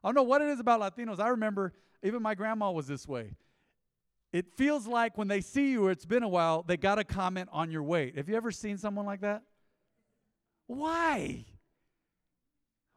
I 0.02 0.08
don't 0.08 0.14
know 0.14 0.22
what 0.22 0.40
it 0.40 0.48
is 0.48 0.60
about 0.60 0.80
Latinos. 0.80 1.20
I 1.20 1.28
remember 1.28 1.74
even 2.02 2.22
my 2.22 2.34
grandma 2.34 2.70
was 2.70 2.86
this 2.86 3.06
way. 3.06 3.32
It 4.32 4.46
feels 4.56 4.86
like 4.86 5.18
when 5.18 5.28
they 5.28 5.42
see 5.42 5.70
you 5.72 5.88
it's 5.88 6.06
been 6.06 6.22
a 6.22 6.28
while, 6.28 6.62
they 6.62 6.78
got 6.78 6.94
to 6.94 7.04
comment 7.04 7.50
on 7.52 7.70
your 7.70 7.82
weight. 7.82 8.16
Have 8.16 8.28
you 8.28 8.36
ever 8.36 8.50
seen 8.50 8.78
someone 8.78 9.04
like 9.04 9.20
that? 9.20 9.42
Why? 10.66 11.44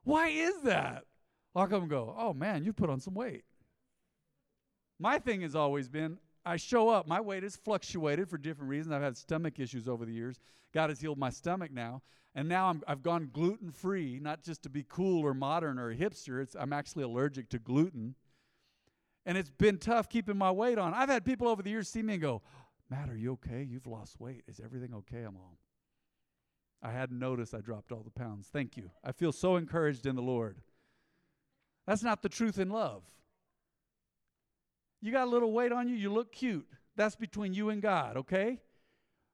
Why 0.05 0.29
is 0.29 0.62
that? 0.62 1.03
I'll 1.53 1.67
come 1.67 1.84
and 1.84 1.89
go, 1.89 2.15
oh 2.17 2.34
man, 2.34 2.63
you've 2.63 2.75
put 2.77 2.89
on 2.89 3.01
some 3.01 3.13
weight. 3.13 3.44
My 4.98 5.20
thing 5.20 5.41
has 5.41 5.55
always 5.55 5.89
been 5.89 6.17
I 6.46 6.58
show 6.58 6.90
up. 6.90 7.08
My 7.08 7.20
weight 7.20 7.44
has 7.44 7.56
fluctuated 7.56 8.30
for 8.30 8.38
different 8.38 8.70
reasons. 8.70 8.94
I've 8.94 9.02
had 9.02 9.18
stomach 9.18 9.60
issues 9.60 9.88
over 9.88 10.06
the 10.06 10.14
years. 10.14 10.40
God 10.74 10.90
has 10.90 11.02
healed 11.02 11.18
my 11.18 11.30
stomach 11.30 11.72
now. 11.72 12.02
And 12.36 12.50
now 12.50 12.75
i 12.86 12.92
have 12.92 13.02
gone 13.02 13.30
gluten 13.32 13.72
free, 13.72 14.20
not 14.22 14.44
just 14.44 14.62
to 14.64 14.70
be 14.70 14.86
cool 14.88 15.25
or 15.25 15.34
modern 15.34 15.80
or 15.80 15.96
hipster. 15.96 16.42
It's, 16.42 16.54
I'm 16.54 16.74
actually 16.74 17.04
allergic 17.04 17.50
to 17.50 17.60
gluten. 17.60 18.16
And 19.25 19.38
it's 19.38 19.50
been 19.50 19.78
tough 19.78 20.10
keeping 20.10 20.38
my 20.38 20.52
weight 20.52 20.78
on. 20.78 20.94
I've 20.94 21.10
had 21.10 21.24
people 21.24 21.48
over 21.48 21.64
the 21.64 21.70
years 21.70 21.88
see 21.88 22.04
me 22.04 22.14
and 22.14 22.22
go, 22.22 22.42
Matt, 22.90 23.10
are 23.10 23.18
you 23.18 23.34
okay? 23.34 23.64
You've 23.64 23.88
lost 23.88 24.20
weight. 24.20 24.44
Is 24.48 24.60
everything 24.64 24.94
okay? 24.94 25.24
I'm 25.24 25.38
all. 25.38 25.58
I 26.84 26.92
hadn't 26.92 27.18
noticed 27.18 27.56
I 27.56 27.62
dropped 27.62 27.92
all 27.92 28.04
the 28.04 28.12
pounds. 28.12 28.48
Thank 28.52 28.78
you. 28.78 28.92
I 29.04 29.12
feel 29.12 29.32
so 29.32 29.56
encouraged 29.56 30.06
in 30.06 30.16
the 30.16 30.22
Lord. 30.22 30.58
That's 31.88 32.04
not 32.04 32.22
the 32.22 32.30
truth 32.30 32.60
in 32.60 32.70
love. 32.70 33.04
You 35.05 35.12
got 35.12 35.27
a 35.27 35.29
little 35.29 35.51
weight 35.51 35.71
on 35.71 35.88
you, 35.88 35.95
you 35.95 36.12
look 36.12 36.31
cute. 36.31 36.65
That's 36.95 37.15
between 37.15 37.53
you 37.53 37.69
and 37.69 37.79
God, 37.79 38.17
okay? 38.17 38.59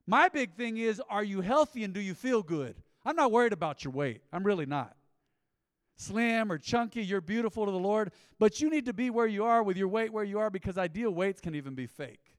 My 0.06 0.28
big 0.28 0.52
thing 0.52 0.76
is 0.76 1.00
are 1.08 1.24
you 1.24 1.40
healthy 1.40 1.82
and 1.82 1.94
do 1.94 2.00
you 2.00 2.12
feel 2.12 2.42
good? 2.42 2.76
I'm 3.06 3.16
not 3.16 3.32
worried 3.32 3.54
about 3.54 3.82
your 3.82 3.94
weight. 3.94 4.20
I'm 4.34 4.44
really 4.44 4.66
not. 4.66 4.94
Slim 5.96 6.52
or 6.52 6.58
chunky, 6.58 7.02
you're 7.02 7.22
beautiful 7.22 7.64
to 7.64 7.72
the 7.72 7.78
Lord, 7.78 8.12
but 8.38 8.60
you 8.60 8.68
need 8.68 8.84
to 8.84 8.92
be 8.92 9.08
where 9.08 9.26
you 9.26 9.44
are 9.46 9.62
with 9.62 9.78
your 9.78 9.88
weight 9.88 10.12
where 10.12 10.24
you 10.24 10.38
are 10.40 10.50
because 10.50 10.76
ideal 10.76 11.10
weights 11.10 11.40
can 11.40 11.54
even 11.54 11.74
be 11.74 11.86
fake. 11.86 12.36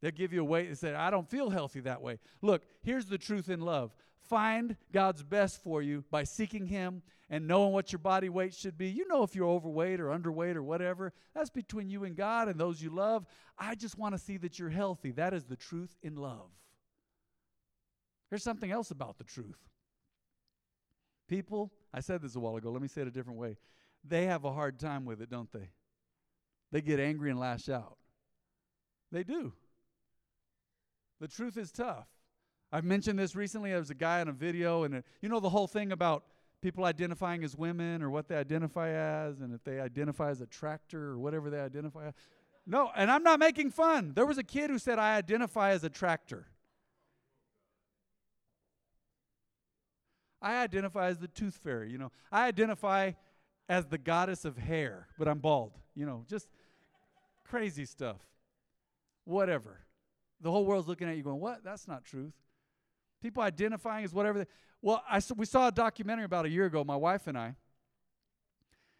They'll 0.00 0.10
give 0.10 0.32
you 0.32 0.40
a 0.40 0.44
weight 0.44 0.68
and 0.68 0.78
say, 0.78 0.94
I 0.94 1.10
don't 1.10 1.28
feel 1.28 1.50
healthy 1.50 1.80
that 1.80 2.00
way. 2.00 2.18
Look, 2.40 2.62
here's 2.82 3.06
the 3.06 3.18
truth 3.18 3.48
in 3.48 3.60
love 3.60 3.94
find 4.22 4.76
God's 4.92 5.24
best 5.24 5.60
for 5.60 5.82
you 5.82 6.04
by 6.10 6.22
seeking 6.22 6.66
Him 6.66 7.02
and 7.28 7.48
knowing 7.48 7.72
what 7.72 7.90
your 7.90 7.98
body 7.98 8.28
weight 8.28 8.54
should 8.54 8.78
be. 8.78 8.88
You 8.88 9.08
know 9.08 9.24
if 9.24 9.34
you're 9.34 9.48
overweight 9.48 10.00
or 10.00 10.06
underweight 10.06 10.54
or 10.54 10.62
whatever. 10.62 11.12
That's 11.34 11.50
between 11.50 11.90
you 11.90 12.04
and 12.04 12.16
God 12.16 12.48
and 12.48 12.58
those 12.58 12.80
you 12.80 12.90
love. 12.90 13.26
I 13.58 13.74
just 13.74 13.98
want 13.98 14.14
to 14.14 14.18
see 14.18 14.36
that 14.38 14.58
you're 14.58 14.70
healthy. 14.70 15.10
That 15.12 15.34
is 15.34 15.44
the 15.44 15.56
truth 15.56 15.96
in 16.02 16.14
love. 16.14 16.50
Here's 18.30 18.44
something 18.44 18.70
else 18.70 18.92
about 18.92 19.18
the 19.18 19.24
truth. 19.24 19.58
People, 21.28 21.72
I 21.92 22.00
said 22.00 22.22
this 22.22 22.36
a 22.36 22.40
while 22.40 22.56
ago, 22.56 22.70
let 22.70 22.82
me 22.82 22.88
say 22.88 23.02
it 23.02 23.08
a 23.08 23.12
different 23.12 23.38
way. 23.38 23.56
They 24.04 24.26
have 24.26 24.44
a 24.44 24.52
hard 24.52 24.78
time 24.78 25.04
with 25.04 25.20
it, 25.20 25.30
don't 25.30 25.50
they? 25.52 25.70
They 26.72 26.80
get 26.80 27.00
angry 27.00 27.30
and 27.30 27.38
lash 27.38 27.68
out. 27.68 27.98
They 29.10 29.24
do. 29.24 29.52
The 31.20 31.28
truth 31.28 31.56
is 31.56 31.70
tough. 31.70 32.06
I've 32.72 32.84
mentioned 32.84 33.18
this 33.18 33.34
recently. 33.34 33.70
There 33.70 33.78
was 33.78 33.90
a 33.90 33.94
guy 33.94 34.20
in 34.20 34.28
a 34.28 34.32
video, 34.32 34.84
and 34.84 35.02
you 35.20 35.28
know 35.28 35.40
the 35.40 35.50
whole 35.50 35.66
thing 35.66 35.92
about 35.92 36.24
people 36.62 36.84
identifying 36.84 37.42
as 37.44 37.56
women 37.56 38.02
or 38.02 38.10
what 38.10 38.28
they 38.28 38.36
identify 38.36 38.90
as, 38.90 39.40
and 39.40 39.54
if 39.54 39.64
they 39.64 39.80
identify 39.80 40.30
as 40.30 40.40
a 40.40 40.46
tractor 40.46 41.08
or 41.08 41.18
whatever 41.18 41.50
they 41.50 41.60
identify 41.60 42.08
as. 42.08 42.14
No, 42.66 42.90
and 42.94 43.10
I'm 43.10 43.22
not 43.22 43.38
making 43.38 43.70
fun. 43.70 44.12
There 44.14 44.26
was 44.26 44.38
a 44.38 44.44
kid 44.44 44.70
who 44.70 44.78
said, 44.78 44.98
I 44.98 45.16
identify 45.16 45.70
as 45.70 45.82
a 45.82 45.88
tractor. 45.88 46.46
I 50.42 50.62
identify 50.62 51.08
as 51.08 51.18
the 51.18 51.28
tooth 51.28 51.58
fairy, 51.62 51.90
you 51.90 51.98
know. 51.98 52.12
I 52.30 52.46
identify 52.46 53.12
as 53.68 53.86
the 53.86 53.98
goddess 53.98 54.44
of 54.44 54.56
hair, 54.56 55.08
but 55.18 55.28
I'm 55.28 55.38
bald, 55.38 55.72
you 55.94 56.06
know, 56.06 56.24
just 56.28 56.48
crazy 57.44 57.84
stuff. 57.84 58.20
Whatever. 59.24 59.80
The 60.40 60.50
whole 60.50 60.64
world's 60.64 60.88
looking 60.88 61.08
at 61.08 61.16
you 61.16 61.22
going, 61.22 61.40
What? 61.40 61.64
That's 61.64 61.86
not 61.86 62.04
truth. 62.04 62.34
People 63.22 63.42
identifying 63.42 64.04
as 64.04 64.14
whatever 64.14 64.40
they. 64.40 64.46
Well, 64.82 65.02
I, 65.08 65.20
we 65.36 65.44
saw 65.44 65.68
a 65.68 65.72
documentary 65.72 66.24
about 66.24 66.46
a 66.46 66.48
year 66.48 66.64
ago, 66.64 66.82
my 66.84 66.96
wife 66.96 67.26
and 67.26 67.36
I. 67.36 67.54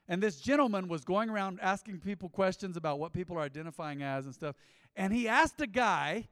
And 0.09 0.23
this 0.23 0.41
gentleman 0.41 0.89
was 0.89 1.05
going 1.05 1.31
around 1.31 1.61
asking 1.63 2.01
people 2.01 2.29
questions 2.29 2.77
about 2.77 2.99
what 2.99 3.13
people 3.13 3.39
are 3.39 3.43
identifying 3.43 4.03
as 4.03 4.27
and 4.27 4.35
stuff. 4.35 4.57
And 4.97 5.13
he 5.13 5.29
asked 5.29 5.61
a 5.61 5.67
guy 5.67 6.29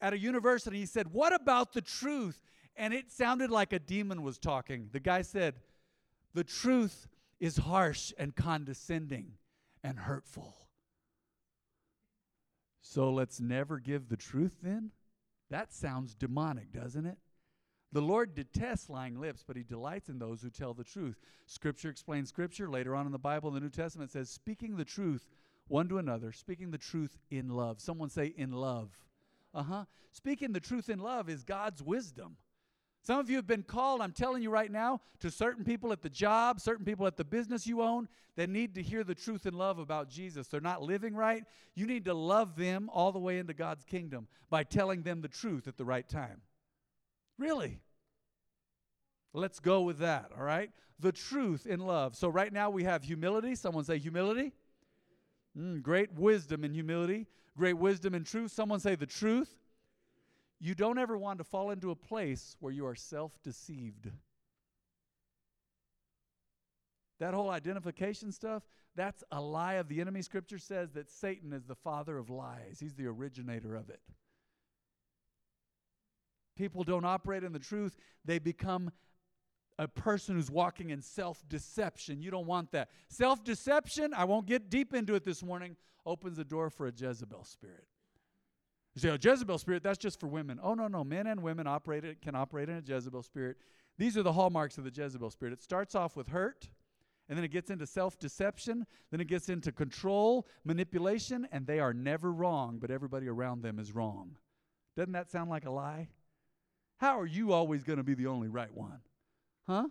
at 0.00 0.12
a 0.12 0.18
university, 0.18 0.78
he 0.78 0.86
said, 0.86 1.12
What 1.12 1.34
about 1.34 1.72
the 1.72 1.80
truth? 1.80 2.40
And 2.76 2.92
it 2.92 3.10
sounded 3.10 3.50
like 3.50 3.72
a 3.72 3.78
demon 3.78 4.22
was 4.22 4.38
talking. 4.38 4.90
The 4.92 5.00
guy 5.00 5.22
said, 5.22 5.54
The 6.34 6.44
truth 6.44 7.08
is 7.40 7.56
harsh 7.56 8.12
and 8.18 8.36
condescending 8.36 9.32
and 9.82 9.98
hurtful. 9.98 10.54
So 12.86 13.10
let's 13.10 13.40
never 13.40 13.78
give 13.78 14.08
the 14.10 14.16
truth 14.16 14.58
then? 14.62 14.90
That 15.48 15.72
sounds 15.72 16.14
demonic, 16.14 16.70
doesn't 16.70 17.06
it? 17.06 17.16
The 17.92 18.02
Lord 18.02 18.34
detests 18.34 18.90
lying 18.90 19.18
lips, 19.18 19.42
but 19.46 19.56
he 19.56 19.62
delights 19.62 20.10
in 20.10 20.18
those 20.18 20.42
who 20.42 20.50
tell 20.50 20.74
the 20.74 20.84
truth. 20.84 21.18
Scripture 21.46 21.88
explains 21.88 22.28
scripture. 22.28 22.68
Later 22.68 22.94
on 22.94 23.06
in 23.06 23.12
the 23.12 23.18
Bible, 23.18 23.50
the 23.50 23.60
New 23.60 23.70
Testament, 23.70 24.10
says, 24.10 24.28
speaking 24.28 24.76
the 24.76 24.84
truth 24.84 25.26
one 25.66 25.88
to 25.88 25.96
another, 25.96 26.30
speaking 26.30 26.72
the 26.72 26.78
truth 26.78 27.16
in 27.30 27.48
love. 27.48 27.80
Someone 27.80 28.10
say, 28.10 28.34
in 28.36 28.52
love. 28.52 28.90
Uh 29.54 29.62
huh. 29.62 29.84
Speaking 30.12 30.52
the 30.52 30.60
truth 30.60 30.90
in 30.90 30.98
love 30.98 31.30
is 31.30 31.42
God's 31.42 31.82
wisdom. 31.82 32.36
Some 33.04 33.18
of 33.18 33.28
you 33.28 33.36
have 33.36 33.46
been 33.46 33.62
called, 33.62 34.00
I'm 34.00 34.12
telling 34.12 34.42
you 34.42 34.48
right 34.48 34.72
now, 34.72 35.02
to 35.20 35.30
certain 35.30 35.62
people 35.62 35.92
at 35.92 36.00
the 36.00 36.08
job, 36.08 36.58
certain 36.58 36.86
people 36.86 37.06
at 37.06 37.18
the 37.18 37.24
business 37.24 37.66
you 37.66 37.82
own 37.82 38.08
that 38.36 38.48
need 38.48 38.74
to 38.76 38.82
hear 38.82 39.04
the 39.04 39.14
truth 39.14 39.44
and 39.44 39.54
love 39.54 39.78
about 39.78 40.08
Jesus. 40.08 40.48
They're 40.48 40.60
not 40.62 40.82
living 40.82 41.14
right. 41.14 41.44
You 41.74 41.86
need 41.86 42.06
to 42.06 42.14
love 42.14 42.56
them 42.56 42.88
all 42.90 43.12
the 43.12 43.18
way 43.18 43.38
into 43.38 43.52
God's 43.52 43.84
kingdom 43.84 44.26
by 44.48 44.64
telling 44.64 45.02
them 45.02 45.20
the 45.20 45.28
truth 45.28 45.68
at 45.68 45.76
the 45.76 45.84
right 45.84 46.08
time. 46.08 46.40
Really? 47.38 47.78
Let's 49.34 49.60
go 49.60 49.82
with 49.82 49.98
that, 49.98 50.30
all 50.36 50.44
right? 50.44 50.70
The 50.98 51.12
truth 51.12 51.66
in 51.66 51.80
love. 51.80 52.16
So, 52.16 52.30
right 52.30 52.52
now 52.52 52.70
we 52.70 52.84
have 52.84 53.02
humility. 53.02 53.54
Someone 53.54 53.84
say 53.84 53.98
humility. 53.98 54.52
Mm, 55.58 55.82
great 55.82 56.12
wisdom 56.14 56.64
in 56.64 56.72
humility. 56.72 57.26
Great 57.54 57.76
wisdom 57.76 58.14
in 58.14 58.24
truth. 58.24 58.50
Someone 58.50 58.80
say 58.80 58.94
the 58.94 59.06
truth. 59.06 59.58
You 60.64 60.74
don't 60.74 60.96
ever 60.96 61.18
want 61.18 61.36
to 61.40 61.44
fall 61.44 61.72
into 61.72 61.90
a 61.90 61.94
place 61.94 62.56
where 62.58 62.72
you 62.72 62.86
are 62.86 62.94
self 62.94 63.38
deceived. 63.42 64.10
That 67.20 67.34
whole 67.34 67.50
identification 67.50 68.32
stuff, 68.32 68.62
That's 68.96 69.22
a 69.30 69.42
lie 69.42 69.74
of 69.74 69.88
the 69.88 70.00
enemy. 70.00 70.22
Scripture 70.22 70.56
says 70.56 70.92
that 70.92 71.10
Satan 71.10 71.52
is 71.52 71.64
the 71.66 71.74
father 71.74 72.16
of 72.16 72.30
lies, 72.30 72.78
he's 72.80 72.94
the 72.94 73.04
originator 73.04 73.76
of 73.76 73.90
it. 73.90 74.00
People 76.56 76.82
don't 76.82 77.04
operate 77.04 77.44
in 77.44 77.52
the 77.52 77.58
truth, 77.58 77.98
they 78.24 78.38
become 78.38 78.90
a 79.78 79.86
person 79.86 80.34
who's 80.36 80.50
walking 80.50 80.88
in 80.88 81.02
self 81.02 81.46
deception. 81.46 82.22
You 82.22 82.30
don't 82.30 82.46
want 82.46 82.72
that. 82.72 82.88
Self 83.10 83.44
deception, 83.44 84.14
I 84.14 84.24
won't 84.24 84.46
get 84.46 84.70
deep 84.70 84.94
into 84.94 85.14
it 85.14 85.24
this 85.24 85.42
morning, 85.42 85.76
opens 86.06 86.38
the 86.38 86.44
door 86.44 86.70
for 86.70 86.86
a 86.86 86.92
Jezebel 86.96 87.44
spirit. 87.44 87.84
You 88.94 89.00
say, 89.00 89.08
a 89.08 89.18
Jezebel 89.20 89.58
spirit, 89.58 89.82
that's 89.82 89.98
just 89.98 90.20
for 90.20 90.28
women. 90.28 90.60
Oh, 90.62 90.74
no, 90.74 90.86
no. 90.86 91.02
Men 91.02 91.26
and 91.26 91.42
women 91.42 91.66
operate 91.66 92.04
it, 92.04 92.22
can 92.22 92.34
operate 92.34 92.68
in 92.68 92.76
a 92.76 92.82
Jezebel 92.86 93.22
spirit. 93.22 93.56
These 93.98 94.16
are 94.16 94.22
the 94.22 94.32
hallmarks 94.32 94.78
of 94.78 94.84
the 94.84 94.90
Jezebel 94.90 95.30
spirit. 95.30 95.52
It 95.52 95.62
starts 95.62 95.94
off 95.94 96.16
with 96.16 96.28
hurt, 96.28 96.68
and 97.28 97.36
then 97.36 97.44
it 97.44 97.50
gets 97.50 97.70
into 97.70 97.86
self 97.86 98.18
deception, 98.18 98.86
then 99.10 99.20
it 99.20 99.26
gets 99.26 99.48
into 99.48 99.72
control, 99.72 100.46
manipulation, 100.64 101.48
and 101.50 101.66
they 101.66 101.80
are 101.80 101.92
never 101.92 102.32
wrong, 102.32 102.78
but 102.78 102.90
everybody 102.90 103.28
around 103.28 103.62
them 103.62 103.78
is 103.78 103.92
wrong. 103.92 104.36
Doesn't 104.96 105.12
that 105.12 105.30
sound 105.30 105.50
like 105.50 105.64
a 105.64 105.70
lie? 105.70 106.08
How 106.98 107.18
are 107.18 107.26
you 107.26 107.52
always 107.52 107.82
going 107.82 107.96
to 107.96 108.04
be 108.04 108.14
the 108.14 108.28
only 108.28 108.48
right 108.48 108.72
one? 108.72 109.00
Huh? 109.66 109.88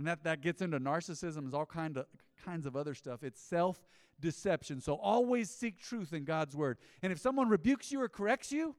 And 0.00 0.06
that, 0.06 0.24
that 0.24 0.40
gets 0.40 0.62
into 0.62 0.80
narcissism 0.80 1.36
and 1.40 1.52
all 1.52 1.66
kind 1.66 1.98
of, 1.98 2.06
kinds 2.42 2.64
of 2.64 2.74
other 2.74 2.94
stuff. 2.94 3.22
It's 3.22 3.38
self 3.38 3.78
deception. 4.18 4.80
So 4.80 4.94
always 4.94 5.50
seek 5.50 5.78
truth 5.78 6.14
in 6.14 6.24
God's 6.24 6.56
word. 6.56 6.78
And 7.02 7.12
if 7.12 7.18
someone 7.18 7.50
rebukes 7.50 7.92
you 7.92 8.00
or 8.00 8.08
corrects 8.08 8.50
you, 8.50 8.74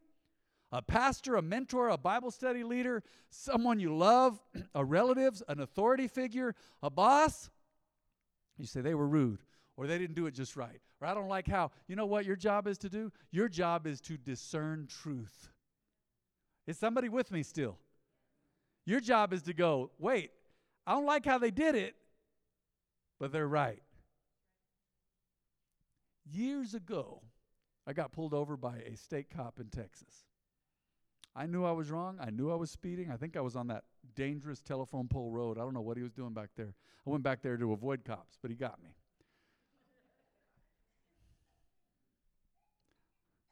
a 0.72 0.82
pastor, 0.82 1.36
a 1.36 1.42
mentor, 1.44 1.90
a 1.90 1.98
Bible 1.98 2.32
study 2.32 2.64
leader, 2.64 3.04
someone 3.30 3.80
you 3.80 3.96
love, 3.96 4.42
a 4.74 4.84
relative, 4.84 5.44
an 5.48 5.60
authority 5.60 6.08
figure, 6.08 6.56
a 6.82 6.90
boss, 6.90 7.52
you 8.58 8.66
say 8.66 8.82
they 8.82 8.96
were 8.96 9.08
rude 9.08 9.44
or 9.78 9.86
they 9.86 10.00
didn't 10.00 10.16
do 10.16 10.26
it 10.26 10.34
just 10.34 10.56
right 10.56 10.82
or 11.00 11.08
I 11.08 11.14
don't 11.14 11.28
like 11.28 11.48
how. 11.48 11.70
You 11.88 11.96
know 11.96 12.08
what 12.08 12.26
your 12.26 12.36
job 12.36 12.66
is 12.66 12.80
to 12.80 12.90
do? 12.90 13.12
Your 13.30 13.48
job 13.48 13.86
is 13.86 14.02
to 14.02 14.18
discern 14.18 14.88
truth. 14.88 15.50
Is 16.66 16.80
somebody 16.80 17.10
with 17.10 17.32
me 17.32 17.44
still? 17.44 17.78
Your 18.88 19.00
job 19.00 19.34
is 19.34 19.44
to 19.44 19.54
go, 19.54 19.92
wait, 20.00 20.32
I 20.86 20.94
don't 20.94 21.06
like 21.06 21.26
how 21.26 21.38
they 21.38 21.52
did 21.52 21.76
it, 21.76 21.96
but 23.20 23.32
they're 23.32 23.48
right. 23.48 23.84
Years 26.32 26.74
ago, 26.74 27.22
I 27.86 27.94
got 27.94 28.12
pulled 28.12 28.34
over 28.34 28.58
by 28.58 28.78
a 28.78 28.96
state 28.96 29.30
cop 29.30 29.60
in 29.60 29.68
Texas. 29.68 30.26
I 31.36 31.46
knew 31.46 31.64
I 31.64 31.72
was 31.72 31.90
wrong. 31.92 32.18
I 32.20 32.30
knew 32.30 32.52
I 32.52 32.56
was 32.56 32.72
speeding. 32.72 33.12
I 33.12 33.18
think 33.18 33.38
I 33.38 33.42
was 33.42 33.56
on 33.56 33.68
that 33.68 33.84
dangerous 34.16 34.62
telephone 34.62 35.08
pole 35.08 35.32
road. 35.32 35.58
I 35.58 35.62
don't 35.62 35.74
know 35.74 35.82
what 35.82 35.98
he 35.98 36.04
was 36.04 36.12
doing 36.12 36.34
back 36.34 36.50
there. 36.58 36.74
I 37.06 37.10
went 37.10 37.24
back 37.24 37.42
there 37.42 37.58
to 37.58 37.74
avoid 37.74 38.04
cops, 38.04 38.38
but 38.42 38.52
he 38.52 38.58
got 38.58 38.82
me. 38.84 38.90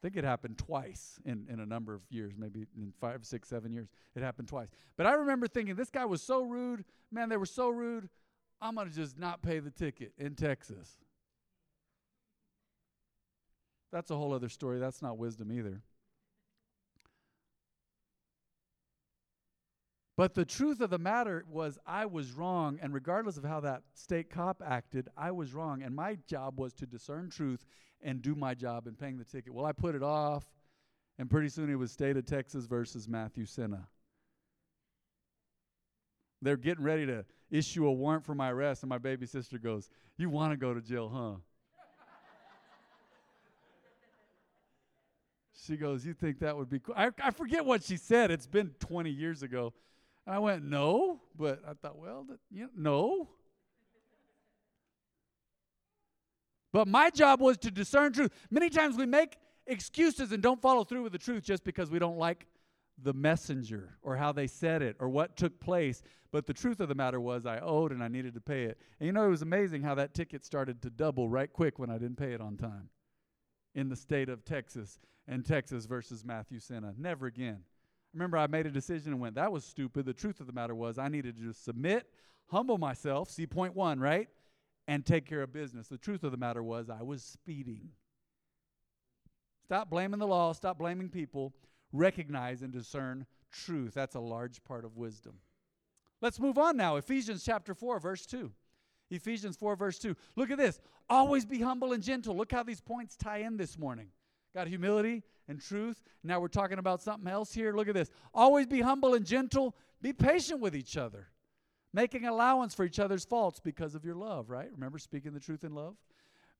Think 0.02 0.16
it 0.16 0.24
happened 0.24 0.58
twice 0.58 1.18
in, 1.24 1.46
in 1.50 1.60
a 1.60 1.66
number 1.66 1.94
of 1.94 2.02
years, 2.10 2.32
maybe 2.36 2.66
in 2.76 2.92
five, 3.00 3.24
six, 3.24 3.48
seven 3.48 3.72
years. 3.72 3.88
It 4.14 4.22
happened 4.22 4.48
twice. 4.48 4.68
But 4.96 5.06
I 5.06 5.12
remember 5.12 5.46
thinking, 5.46 5.74
this 5.74 5.90
guy 5.90 6.04
was 6.04 6.22
so 6.22 6.42
rude. 6.42 6.84
Man, 7.10 7.28
they 7.28 7.36
were 7.36 7.46
so 7.46 7.68
rude. 7.68 8.08
I'm 8.60 8.74
going 8.74 8.88
to 8.88 8.94
just 8.94 9.18
not 9.18 9.42
pay 9.42 9.58
the 9.58 9.70
ticket 9.70 10.12
in 10.18 10.34
Texas. 10.34 10.96
That's 13.92 14.10
a 14.10 14.16
whole 14.16 14.32
other 14.32 14.48
story. 14.48 14.78
That's 14.78 15.02
not 15.02 15.18
wisdom 15.18 15.50
either. 15.52 15.82
But 20.20 20.34
the 20.34 20.44
truth 20.44 20.82
of 20.82 20.90
the 20.90 20.98
matter 20.98 21.46
was, 21.50 21.78
I 21.86 22.04
was 22.04 22.32
wrong. 22.32 22.78
And 22.82 22.92
regardless 22.92 23.38
of 23.38 23.44
how 23.44 23.60
that 23.60 23.84
state 23.94 24.28
cop 24.28 24.62
acted, 24.62 25.08
I 25.16 25.30
was 25.30 25.54
wrong. 25.54 25.82
And 25.82 25.96
my 25.96 26.18
job 26.26 26.60
was 26.60 26.74
to 26.74 26.84
discern 26.84 27.30
truth 27.30 27.64
and 28.02 28.20
do 28.20 28.34
my 28.34 28.52
job 28.52 28.86
in 28.86 28.96
paying 28.96 29.16
the 29.16 29.24
ticket. 29.24 29.54
Well, 29.54 29.64
I 29.64 29.72
put 29.72 29.94
it 29.94 30.02
off, 30.02 30.44
and 31.18 31.30
pretty 31.30 31.48
soon 31.48 31.70
it 31.70 31.76
was 31.76 31.90
state 31.90 32.18
of 32.18 32.26
Texas 32.26 32.66
versus 32.66 33.08
Matthew 33.08 33.46
Sena. 33.46 33.88
They're 36.42 36.58
getting 36.58 36.84
ready 36.84 37.06
to 37.06 37.24
issue 37.50 37.86
a 37.86 37.90
warrant 37.90 38.26
for 38.26 38.34
my 38.34 38.50
arrest, 38.50 38.82
and 38.82 38.90
my 38.90 38.98
baby 38.98 39.24
sister 39.24 39.56
goes, 39.56 39.88
You 40.18 40.28
want 40.28 40.52
to 40.52 40.58
go 40.58 40.74
to 40.74 40.82
jail, 40.82 41.08
huh? 41.08 41.40
she 45.66 45.78
goes, 45.78 46.04
You 46.04 46.12
think 46.12 46.40
that 46.40 46.54
would 46.54 46.68
be 46.68 46.78
cool? 46.78 46.94
I, 46.94 47.08
I 47.24 47.30
forget 47.30 47.64
what 47.64 47.82
she 47.82 47.96
said. 47.96 48.30
It's 48.30 48.46
been 48.46 48.74
20 48.80 49.08
years 49.08 49.42
ago. 49.42 49.72
I 50.30 50.38
went, 50.38 50.64
No, 50.64 51.20
but 51.36 51.60
I 51.66 51.72
thought, 51.74 51.98
Well, 51.98 52.24
that, 52.28 52.38
you 52.50 52.62
know, 52.62 52.70
no. 52.76 53.28
But 56.72 56.86
my 56.86 57.10
job 57.10 57.40
was 57.40 57.58
to 57.58 57.70
discern 57.70 58.12
truth. 58.12 58.30
Many 58.48 58.70
times 58.70 58.96
we 58.96 59.04
make 59.04 59.38
excuses 59.66 60.30
and 60.30 60.40
don't 60.40 60.62
follow 60.62 60.84
through 60.84 61.02
with 61.02 61.10
the 61.10 61.18
truth 61.18 61.42
just 61.42 61.64
because 61.64 61.90
we 61.90 61.98
don't 61.98 62.16
like 62.16 62.46
the 63.02 63.12
messenger 63.12 63.96
or 64.02 64.14
how 64.14 64.30
they 64.30 64.46
said 64.46 64.82
it 64.82 64.94
or 65.00 65.08
what 65.08 65.36
took 65.36 65.58
place. 65.58 66.02
But 66.30 66.46
the 66.46 66.54
truth 66.54 66.78
of 66.78 66.88
the 66.88 66.94
matter 66.94 67.20
was, 67.20 67.44
I 67.44 67.58
owed 67.58 67.90
and 67.90 68.00
I 68.00 68.06
needed 68.06 68.34
to 68.34 68.40
pay 68.40 68.64
it. 68.64 68.78
And 69.00 69.08
you 69.08 69.12
know, 69.12 69.24
it 69.24 69.30
was 69.30 69.42
amazing 69.42 69.82
how 69.82 69.96
that 69.96 70.14
ticket 70.14 70.44
started 70.44 70.80
to 70.82 70.90
double 70.90 71.28
right 71.28 71.52
quick 71.52 71.80
when 71.80 71.90
I 71.90 71.98
didn't 71.98 72.18
pay 72.18 72.34
it 72.34 72.40
on 72.40 72.56
time 72.56 72.88
in 73.74 73.88
the 73.88 73.96
state 73.96 74.28
of 74.28 74.44
Texas 74.44 75.00
and 75.26 75.44
Texas 75.44 75.86
versus 75.86 76.24
Matthew 76.24 76.60
Sena. 76.60 76.94
Never 76.96 77.26
again. 77.26 77.64
Remember, 78.12 78.36
I 78.36 78.46
made 78.46 78.66
a 78.66 78.70
decision 78.70 79.12
and 79.12 79.20
went, 79.20 79.36
that 79.36 79.52
was 79.52 79.64
stupid. 79.64 80.04
The 80.04 80.12
truth 80.12 80.40
of 80.40 80.46
the 80.46 80.52
matter 80.52 80.74
was, 80.74 80.98
I 80.98 81.08
needed 81.08 81.36
to 81.36 81.42
just 81.42 81.64
submit, 81.64 82.06
humble 82.48 82.78
myself. 82.78 83.30
See, 83.30 83.46
point 83.46 83.76
one, 83.76 84.00
right? 84.00 84.28
and 84.90 85.06
take 85.06 85.24
care 85.24 85.42
of 85.42 85.52
business. 85.52 85.86
The 85.86 85.96
truth 85.96 86.24
of 86.24 86.32
the 86.32 86.36
matter 86.36 86.64
was, 86.64 86.90
I 86.90 87.02
was 87.02 87.22
speeding. 87.22 87.90
Stop 89.64 89.88
blaming 89.88 90.18
the 90.18 90.26
law, 90.26 90.52
stop 90.52 90.78
blaming 90.78 91.08
people. 91.08 91.54
Recognize 91.92 92.62
and 92.62 92.72
discern 92.72 93.24
truth. 93.52 93.94
That's 93.94 94.16
a 94.16 94.20
large 94.20 94.64
part 94.64 94.84
of 94.84 94.96
wisdom. 94.96 95.34
Let's 96.20 96.40
move 96.40 96.58
on 96.58 96.76
now. 96.76 96.96
Ephesians 96.96 97.44
chapter 97.44 97.72
4, 97.72 98.00
verse 98.00 98.26
2. 98.26 98.50
Ephesians 99.12 99.56
4, 99.56 99.76
verse 99.76 100.00
2. 100.00 100.16
Look 100.34 100.50
at 100.50 100.58
this. 100.58 100.80
Always 101.08 101.46
be 101.46 101.60
humble 101.60 101.92
and 101.92 102.02
gentle. 102.02 102.36
Look 102.36 102.50
how 102.50 102.64
these 102.64 102.80
points 102.80 103.16
tie 103.16 103.38
in 103.38 103.56
this 103.56 103.78
morning. 103.78 104.08
Got 104.54 104.66
humility 104.66 105.22
and 105.50 105.60
truth. 105.60 106.02
Now 106.24 106.40
we're 106.40 106.48
talking 106.48 106.78
about 106.78 107.02
something 107.02 107.30
else 107.30 107.52
here. 107.52 107.74
Look 107.74 107.88
at 107.88 107.94
this. 107.94 108.08
Always 108.32 108.66
be 108.66 108.80
humble 108.80 109.12
and 109.12 109.26
gentle. 109.26 109.76
Be 110.00 110.14
patient 110.14 110.60
with 110.60 110.74
each 110.74 110.96
other 110.96 111.28
making 111.92 112.24
allowance 112.24 112.74
for 112.74 112.84
each 112.84 112.98
other's 112.98 113.24
faults 113.24 113.60
because 113.60 113.94
of 113.94 114.04
your 114.04 114.14
love, 114.14 114.50
right? 114.50 114.68
Remember 114.72 114.98
speaking 114.98 115.32
the 115.32 115.40
truth 115.40 115.64
in 115.64 115.74
love? 115.74 115.96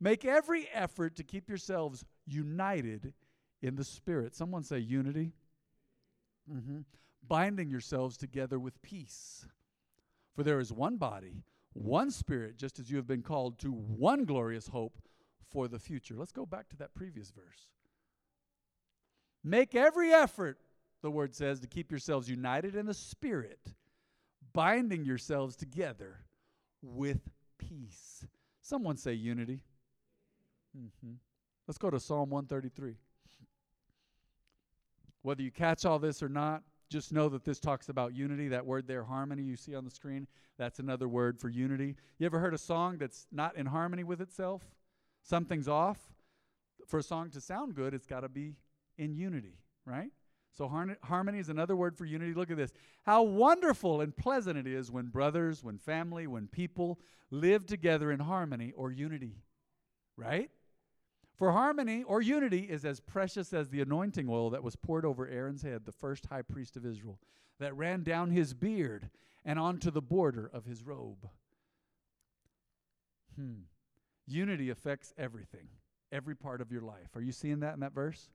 Make 0.01 0.25
every 0.25 0.69
effort 0.73 1.17
to 1.17 1.25
keep 1.25 1.49
yourselves 1.49 2.05
united 2.27 3.13
in 3.63 3.77
the 3.77 3.85
Spirit. 3.85 4.35
Someone 4.35 4.63
say 4.63 4.79
unity. 4.79 5.33
Mm-hmm. 6.51 6.81
Binding 7.27 7.71
yourselves 7.71 8.17
together 8.17 8.59
with 8.59 8.81
peace. 8.83 9.47
For 10.35 10.43
there 10.43 10.59
is 10.59 10.73
one 10.73 10.97
body, 10.97 11.45
one 11.75 12.11
Spirit, 12.11 12.57
just 12.57 12.79
as 12.79 12.91
you 12.91 12.97
have 12.97 13.07
been 13.07 13.23
called 13.23 13.59
to 13.61 13.71
one 13.71 14.25
glorious 14.25 14.69
hope 14.69 14.99
for 15.53 15.69
the 15.69 15.79
future. 15.79 16.15
Let's 16.17 16.33
go 16.33 16.47
back 16.47 16.69
to 16.71 16.77
that 16.79 16.95
previous 16.95 17.31
verse. 17.31 17.69
Make 19.43 19.75
every 19.75 20.13
effort, 20.13 20.59
the 21.03 21.11
word 21.11 21.35
says, 21.35 21.61
to 21.61 21.67
keep 21.67 21.91
yourselves 21.91 22.29
united 22.29 22.75
in 22.75 22.87
the 22.87 22.95
Spirit 22.95 23.75
binding 24.53 25.05
yourselves 25.05 25.57
together 25.57 26.19
with 26.83 27.21
peace. 27.59 28.25
Someone 28.63 28.97
say 28.97 29.13
unity. 29.13 29.61
Mm-hmm. 30.77 31.15
Let's 31.67 31.79
go 31.79 31.91
to 31.91 32.01
Psalm 32.01 32.31
133. 32.31 32.97
Whether 35.23 35.43
you 35.43 35.51
catch 35.51 35.85
all 35.85 35.99
this 35.99 36.23
or 36.23 36.29
not, 36.29 36.63
just 36.89 37.13
know 37.13 37.29
that 37.29 37.45
this 37.45 37.61
talks 37.61 37.89
about 37.89 38.15
unity. 38.15 38.49
That 38.49 38.67
word 38.67 38.87
there, 38.87 39.05
harmony, 39.05 39.43
you 39.43 39.57
see 39.57 39.75
on 39.75 39.85
the 39.85 39.91
screen, 39.91 40.27
that's 40.59 40.79
another 40.79 41.09
word 41.09 41.39
for 41.39 41.49
unity. 41.49 41.97
You 42.19 42.27
ever 42.27 42.41
heard 42.41 42.55
a 42.55 42.59
song 42.59 42.99
that's 42.99 43.27
not 43.31 43.57
in 43.57 43.67
harmony 43.67 44.03
with 44.03 44.21
itself? 44.21 44.63
Something's 45.23 45.69
off. 45.69 45.99
For 46.87 46.99
a 46.99 47.03
song 47.03 47.31
to 47.31 47.41
sound 47.41 47.75
good, 47.75 47.95
it's 47.95 48.07
got 48.07 48.21
to 48.21 48.29
be 48.29 48.57
in 49.01 49.15
unity, 49.15 49.59
right? 49.87 50.11
So, 50.53 50.69
harmony 51.03 51.39
is 51.39 51.49
another 51.49 51.75
word 51.75 51.97
for 51.97 52.05
unity. 52.05 52.35
Look 52.35 52.51
at 52.51 52.57
this. 52.57 52.73
How 53.05 53.23
wonderful 53.23 54.01
and 54.01 54.15
pleasant 54.15 54.59
it 54.59 54.67
is 54.67 54.91
when 54.91 55.07
brothers, 55.07 55.65
when 55.65 55.79
family, 55.79 56.27
when 56.27 56.49
people 56.49 56.99
live 57.31 57.67
together 57.67 58.11
in 58.13 58.21
harmony 58.21 58.73
or 58.77 58.91
unity, 58.91 59.37
right? 60.17 60.51
For 61.37 61.53
harmony 61.53 62.03
or 62.03 62.21
unity 62.21 62.61
is 62.61 62.85
as 62.85 63.01
precious 63.01 63.55
as 63.55 63.71
the 63.71 63.81
anointing 63.81 64.29
oil 64.29 64.51
that 64.51 64.63
was 64.63 64.77
poured 64.77 65.07
over 65.07 65.27
Aaron's 65.27 65.63
head, 65.63 65.87
the 65.87 65.93
first 65.93 66.27
high 66.27 66.43
priest 66.43 66.77
of 66.77 66.85
Israel, 66.85 67.19
that 67.59 67.75
ran 67.77 68.03
down 68.03 68.31
his 68.31 68.53
beard 68.53 69.09
and 69.45 69.59
onto 69.59 69.91
the 69.91 70.03
border 70.03 70.51
of 70.53 70.67
his 70.67 70.83
robe. 70.83 71.29
Hmm. 73.37 73.63
Unity 74.27 74.69
affects 74.69 75.15
everything, 75.17 75.69
every 76.13 76.35
part 76.35 76.61
of 76.61 76.71
your 76.71 76.83
life. 76.83 77.15
Are 77.15 77.23
you 77.23 77.33
seeing 77.33 77.61
that 77.61 77.75
in 77.75 77.81
that 77.81 77.95
verse? 77.95 78.31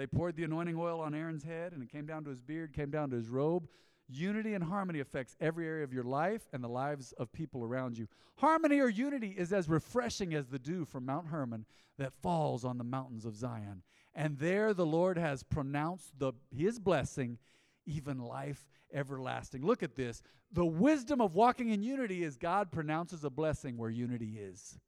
They 0.00 0.06
poured 0.06 0.34
the 0.34 0.44
anointing 0.44 0.78
oil 0.78 0.98
on 1.02 1.14
Aaron's 1.14 1.44
head, 1.44 1.74
and 1.74 1.82
it 1.82 1.92
came 1.92 2.06
down 2.06 2.24
to 2.24 2.30
his 2.30 2.40
beard, 2.40 2.72
came 2.72 2.90
down 2.90 3.10
to 3.10 3.16
his 3.16 3.28
robe. 3.28 3.68
Unity 4.08 4.54
and 4.54 4.64
harmony 4.64 5.00
affects 5.00 5.36
every 5.42 5.66
area 5.66 5.84
of 5.84 5.92
your 5.92 6.04
life 6.04 6.40
and 6.54 6.64
the 6.64 6.68
lives 6.70 7.12
of 7.18 7.30
people 7.34 7.62
around 7.62 7.98
you. 7.98 8.08
Harmony 8.36 8.80
or 8.80 8.88
unity 8.88 9.34
is 9.36 9.52
as 9.52 9.68
refreshing 9.68 10.32
as 10.32 10.46
the 10.46 10.58
dew 10.58 10.86
from 10.86 11.04
Mount 11.04 11.26
Hermon 11.26 11.66
that 11.98 12.14
falls 12.22 12.64
on 12.64 12.78
the 12.78 12.82
mountains 12.82 13.26
of 13.26 13.36
Zion. 13.36 13.82
And 14.14 14.38
there 14.38 14.72
the 14.72 14.86
Lord 14.86 15.18
has 15.18 15.42
pronounced 15.42 16.18
the, 16.18 16.32
his 16.50 16.78
blessing, 16.78 17.36
even 17.84 18.20
life 18.20 18.70
everlasting. 18.94 19.66
Look 19.66 19.82
at 19.82 19.96
this. 19.96 20.22
The 20.50 20.64
wisdom 20.64 21.20
of 21.20 21.34
walking 21.34 21.68
in 21.68 21.82
unity 21.82 22.24
is 22.24 22.38
God 22.38 22.72
pronounces 22.72 23.22
a 23.22 23.28
blessing 23.28 23.76
where 23.76 23.90
unity 23.90 24.38
is. 24.40 24.78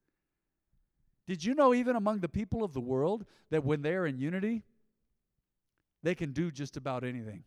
Did 1.27 1.45
you 1.45 1.55
know, 1.55 1.75
even 1.75 1.97
among 1.97 2.21
the 2.21 2.31
people 2.31 2.65
of 2.65 2.73
the 2.73 2.81
world, 2.81 3.27
that 3.51 3.63
when 3.63 3.83
they're 3.83 4.07
in 4.07 4.17
unity, 4.17 4.63
they 6.03 6.15
can 6.15 6.33
do 6.33 6.51
just 6.51 6.77
about 6.77 7.05
anything? 7.05 7.45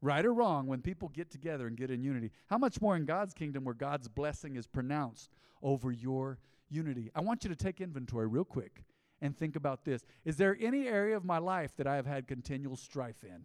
Right 0.00 0.24
or 0.24 0.34
wrong, 0.34 0.66
when 0.66 0.82
people 0.82 1.08
get 1.08 1.30
together 1.30 1.66
and 1.66 1.76
get 1.76 1.90
in 1.90 2.02
unity, 2.02 2.32
how 2.48 2.58
much 2.58 2.80
more 2.80 2.96
in 2.96 3.04
God's 3.04 3.32
kingdom 3.32 3.64
where 3.64 3.74
God's 3.74 4.08
blessing 4.08 4.56
is 4.56 4.66
pronounced 4.66 5.30
over 5.62 5.92
your 5.92 6.38
unity? 6.68 7.10
I 7.14 7.20
want 7.20 7.44
you 7.44 7.50
to 7.50 7.56
take 7.56 7.80
inventory 7.80 8.26
real 8.26 8.44
quick 8.44 8.84
and 9.20 9.36
think 9.36 9.54
about 9.54 9.84
this. 9.84 10.04
Is 10.24 10.36
there 10.36 10.56
any 10.60 10.88
area 10.88 11.16
of 11.16 11.24
my 11.24 11.38
life 11.38 11.76
that 11.76 11.86
I 11.86 11.94
have 11.94 12.06
had 12.06 12.26
continual 12.26 12.76
strife 12.76 13.22
in? 13.22 13.44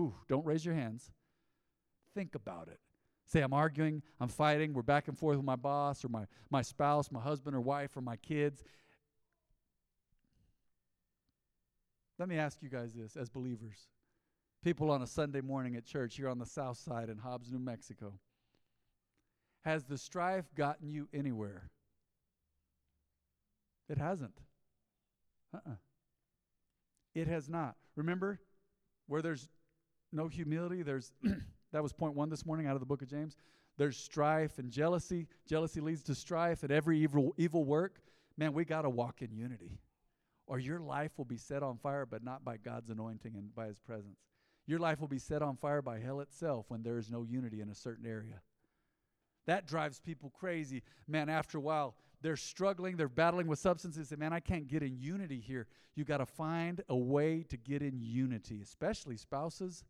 Ooh, 0.00 0.14
don't 0.28 0.46
raise 0.46 0.64
your 0.64 0.74
hands. 0.74 1.10
Think 2.14 2.34
about 2.34 2.68
it. 2.68 2.80
Say, 3.26 3.42
I'm 3.42 3.52
arguing, 3.52 4.02
I'm 4.20 4.28
fighting, 4.28 4.72
we're 4.72 4.80
back 4.80 5.08
and 5.08 5.18
forth 5.18 5.36
with 5.36 5.44
my 5.44 5.56
boss 5.56 6.02
or 6.02 6.08
my, 6.08 6.24
my 6.50 6.62
spouse, 6.62 7.12
my 7.12 7.20
husband 7.20 7.54
or 7.54 7.60
wife, 7.60 7.94
or 7.94 8.00
my 8.00 8.16
kids. 8.16 8.64
Let 12.18 12.28
me 12.28 12.36
ask 12.36 12.62
you 12.62 12.68
guys 12.68 12.94
this 12.94 13.16
as 13.16 13.28
believers 13.28 13.88
people 14.64 14.90
on 14.90 15.02
a 15.02 15.06
Sunday 15.06 15.40
morning 15.40 15.76
at 15.76 15.84
church 15.84 16.16
here 16.16 16.28
on 16.28 16.38
the 16.38 16.46
south 16.46 16.78
side 16.78 17.08
in 17.08 17.18
Hobbs, 17.18 17.50
New 17.50 17.60
Mexico. 17.60 18.14
Has 19.64 19.84
the 19.84 19.96
strife 19.96 20.52
gotten 20.54 20.90
you 20.90 21.08
anywhere? 21.12 21.70
It 23.88 23.98
hasn't. 23.98 24.34
Uh-uh. 25.54 25.76
It 27.14 27.28
has 27.28 27.48
not. 27.48 27.76
Remember, 27.96 28.40
where 29.06 29.22
there's 29.22 29.48
no 30.12 30.28
humility, 30.28 30.82
there's 30.82 31.12
that 31.72 31.82
was 31.82 31.92
point 31.92 32.14
one 32.14 32.28
this 32.28 32.44
morning 32.44 32.66
out 32.66 32.74
of 32.74 32.80
the 32.80 32.86
book 32.86 33.02
of 33.02 33.08
James. 33.08 33.36
There's 33.76 33.96
strife 33.96 34.58
and 34.58 34.70
jealousy. 34.70 35.28
Jealousy 35.48 35.80
leads 35.80 36.02
to 36.04 36.14
strife 36.14 36.62
and 36.62 36.72
every 36.72 36.98
evil 36.98 37.34
evil 37.36 37.64
work. 37.64 38.00
Man, 38.36 38.52
we 38.52 38.64
got 38.64 38.82
to 38.82 38.90
walk 38.90 39.22
in 39.22 39.32
unity. 39.32 39.78
Or 40.48 40.58
your 40.58 40.80
life 40.80 41.12
will 41.18 41.26
be 41.26 41.36
set 41.36 41.62
on 41.62 41.76
fire, 41.76 42.06
but 42.06 42.24
not 42.24 42.44
by 42.44 42.56
God's 42.56 42.88
anointing 42.88 43.36
and 43.36 43.54
by 43.54 43.66
his 43.66 43.78
presence. 43.78 44.18
Your 44.66 44.78
life 44.78 44.98
will 44.98 45.08
be 45.08 45.18
set 45.18 45.42
on 45.42 45.56
fire 45.56 45.82
by 45.82 46.00
hell 46.00 46.20
itself 46.20 46.66
when 46.68 46.82
there 46.82 46.98
is 46.98 47.10
no 47.10 47.22
unity 47.22 47.60
in 47.60 47.68
a 47.68 47.74
certain 47.74 48.06
area. 48.06 48.40
That 49.46 49.66
drives 49.66 50.00
people 50.00 50.30
crazy. 50.30 50.82
Man, 51.06 51.28
after 51.28 51.58
a 51.58 51.60
while, 51.60 51.94
they're 52.22 52.36
struggling, 52.36 52.96
they're 52.96 53.08
battling 53.08 53.46
with 53.46 53.58
substances, 53.58 54.10
and 54.10 54.18
man, 54.18 54.32
I 54.32 54.40
can't 54.40 54.66
get 54.66 54.82
in 54.82 54.98
unity 54.98 55.38
here. 55.38 55.66
You 55.94 56.04
got 56.04 56.18
to 56.18 56.26
find 56.26 56.82
a 56.88 56.96
way 56.96 57.44
to 57.48 57.56
get 57.56 57.82
in 57.82 58.00
unity, 58.00 58.60
especially 58.62 59.16
spouses. 59.16 59.84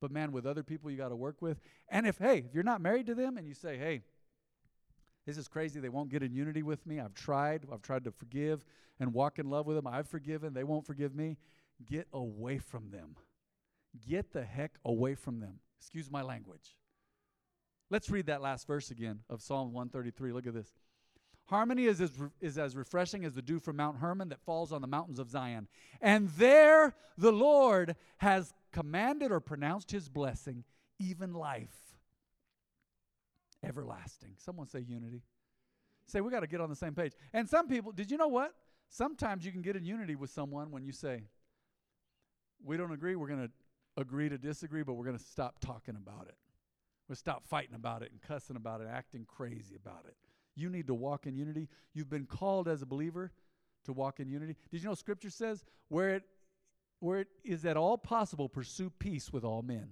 But 0.00 0.10
man, 0.10 0.32
with 0.32 0.46
other 0.46 0.62
people 0.62 0.90
you 0.90 0.96
got 0.96 1.10
to 1.10 1.16
work 1.16 1.40
with. 1.40 1.60
And 1.88 2.06
if, 2.06 2.18
hey, 2.18 2.38
if 2.38 2.54
you're 2.54 2.64
not 2.64 2.80
married 2.80 3.06
to 3.06 3.14
them 3.14 3.36
and 3.36 3.46
you 3.46 3.54
say, 3.54 3.78
hey, 3.78 4.02
this 5.26 5.38
is 5.38 5.48
crazy. 5.48 5.80
They 5.80 5.88
won't 5.88 6.10
get 6.10 6.22
in 6.22 6.32
unity 6.32 6.62
with 6.62 6.86
me. 6.86 7.00
I've 7.00 7.14
tried. 7.14 7.66
I've 7.72 7.82
tried 7.82 8.04
to 8.04 8.10
forgive 8.10 8.64
and 8.98 9.12
walk 9.12 9.38
in 9.38 9.48
love 9.48 9.66
with 9.66 9.76
them. 9.76 9.86
I've 9.86 10.08
forgiven. 10.08 10.52
They 10.52 10.64
won't 10.64 10.86
forgive 10.86 11.14
me. 11.14 11.36
Get 11.84 12.08
away 12.12 12.58
from 12.58 12.90
them. 12.90 13.16
Get 14.08 14.32
the 14.32 14.44
heck 14.44 14.72
away 14.84 15.14
from 15.14 15.40
them. 15.40 15.60
Excuse 15.78 16.10
my 16.10 16.22
language. 16.22 16.76
Let's 17.90 18.10
read 18.10 18.26
that 18.26 18.40
last 18.40 18.66
verse 18.66 18.90
again 18.90 19.20
of 19.28 19.42
Psalm 19.42 19.72
133. 19.72 20.32
Look 20.32 20.46
at 20.46 20.54
this. 20.54 20.72
Harmony 21.46 21.84
is 21.84 22.00
as, 22.00 22.18
re- 22.18 22.30
is 22.40 22.56
as 22.56 22.76
refreshing 22.76 23.24
as 23.24 23.34
the 23.34 23.42
dew 23.42 23.58
from 23.58 23.76
Mount 23.76 23.98
Hermon 23.98 24.28
that 24.30 24.40
falls 24.40 24.72
on 24.72 24.80
the 24.80 24.86
mountains 24.86 25.18
of 25.18 25.28
Zion. 25.28 25.68
And 26.00 26.30
there 26.30 26.94
the 27.18 27.32
Lord 27.32 27.96
has 28.18 28.54
commanded 28.72 29.30
or 29.30 29.40
pronounced 29.40 29.90
his 29.90 30.08
blessing, 30.08 30.64
even 30.98 31.34
life, 31.34 31.81
everlasting. 33.64 34.34
Someone 34.36 34.68
say 34.68 34.80
unity. 34.80 35.22
Say, 36.06 36.20
we 36.20 36.30
got 36.30 36.40
to 36.40 36.46
get 36.46 36.60
on 36.60 36.68
the 36.68 36.76
same 36.76 36.94
page. 36.94 37.12
And 37.32 37.48
some 37.48 37.68
people, 37.68 37.92
did 37.92 38.10
you 38.10 38.16
know 38.16 38.28
what? 38.28 38.52
Sometimes 38.88 39.44
you 39.44 39.52
can 39.52 39.62
get 39.62 39.76
in 39.76 39.84
unity 39.84 40.16
with 40.16 40.30
someone 40.30 40.70
when 40.70 40.84
you 40.84 40.92
say, 40.92 41.22
we 42.64 42.76
don't 42.76 42.92
agree, 42.92 43.16
we're 43.16 43.28
going 43.28 43.46
to 43.46 43.50
agree 44.00 44.28
to 44.28 44.38
disagree, 44.38 44.82
but 44.82 44.94
we're 44.94 45.04
going 45.04 45.18
to 45.18 45.24
stop 45.24 45.60
talking 45.60 45.96
about 45.96 46.26
it. 46.28 46.36
We'll 47.08 47.16
stop 47.16 47.46
fighting 47.46 47.74
about 47.74 48.02
it 48.02 48.10
and 48.10 48.20
cussing 48.20 48.56
about 48.56 48.80
it, 48.80 48.88
acting 48.90 49.24
crazy 49.26 49.76
about 49.76 50.04
it. 50.06 50.16
You 50.54 50.68
need 50.68 50.86
to 50.88 50.94
walk 50.94 51.26
in 51.26 51.36
unity. 51.36 51.68
You've 51.94 52.10
been 52.10 52.26
called 52.26 52.68
as 52.68 52.82
a 52.82 52.86
believer 52.86 53.32
to 53.84 53.92
walk 53.92 54.20
in 54.20 54.28
unity. 54.28 54.56
Did 54.70 54.82
you 54.82 54.88
know 54.88 54.94
scripture 54.94 55.30
says 55.30 55.64
where 55.88 56.16
it 56.16 56.22
where 57.02 57.18
it 57.20 57.28
is 57.42 57.64
at 57.64 57.76
all 57.76 57.98
possible 57.98 58.48
pursue 58.48 58.88
peace 58.88 59.32
with 59.32 59.42
all 59.42 59.60
men. 59.60 59.88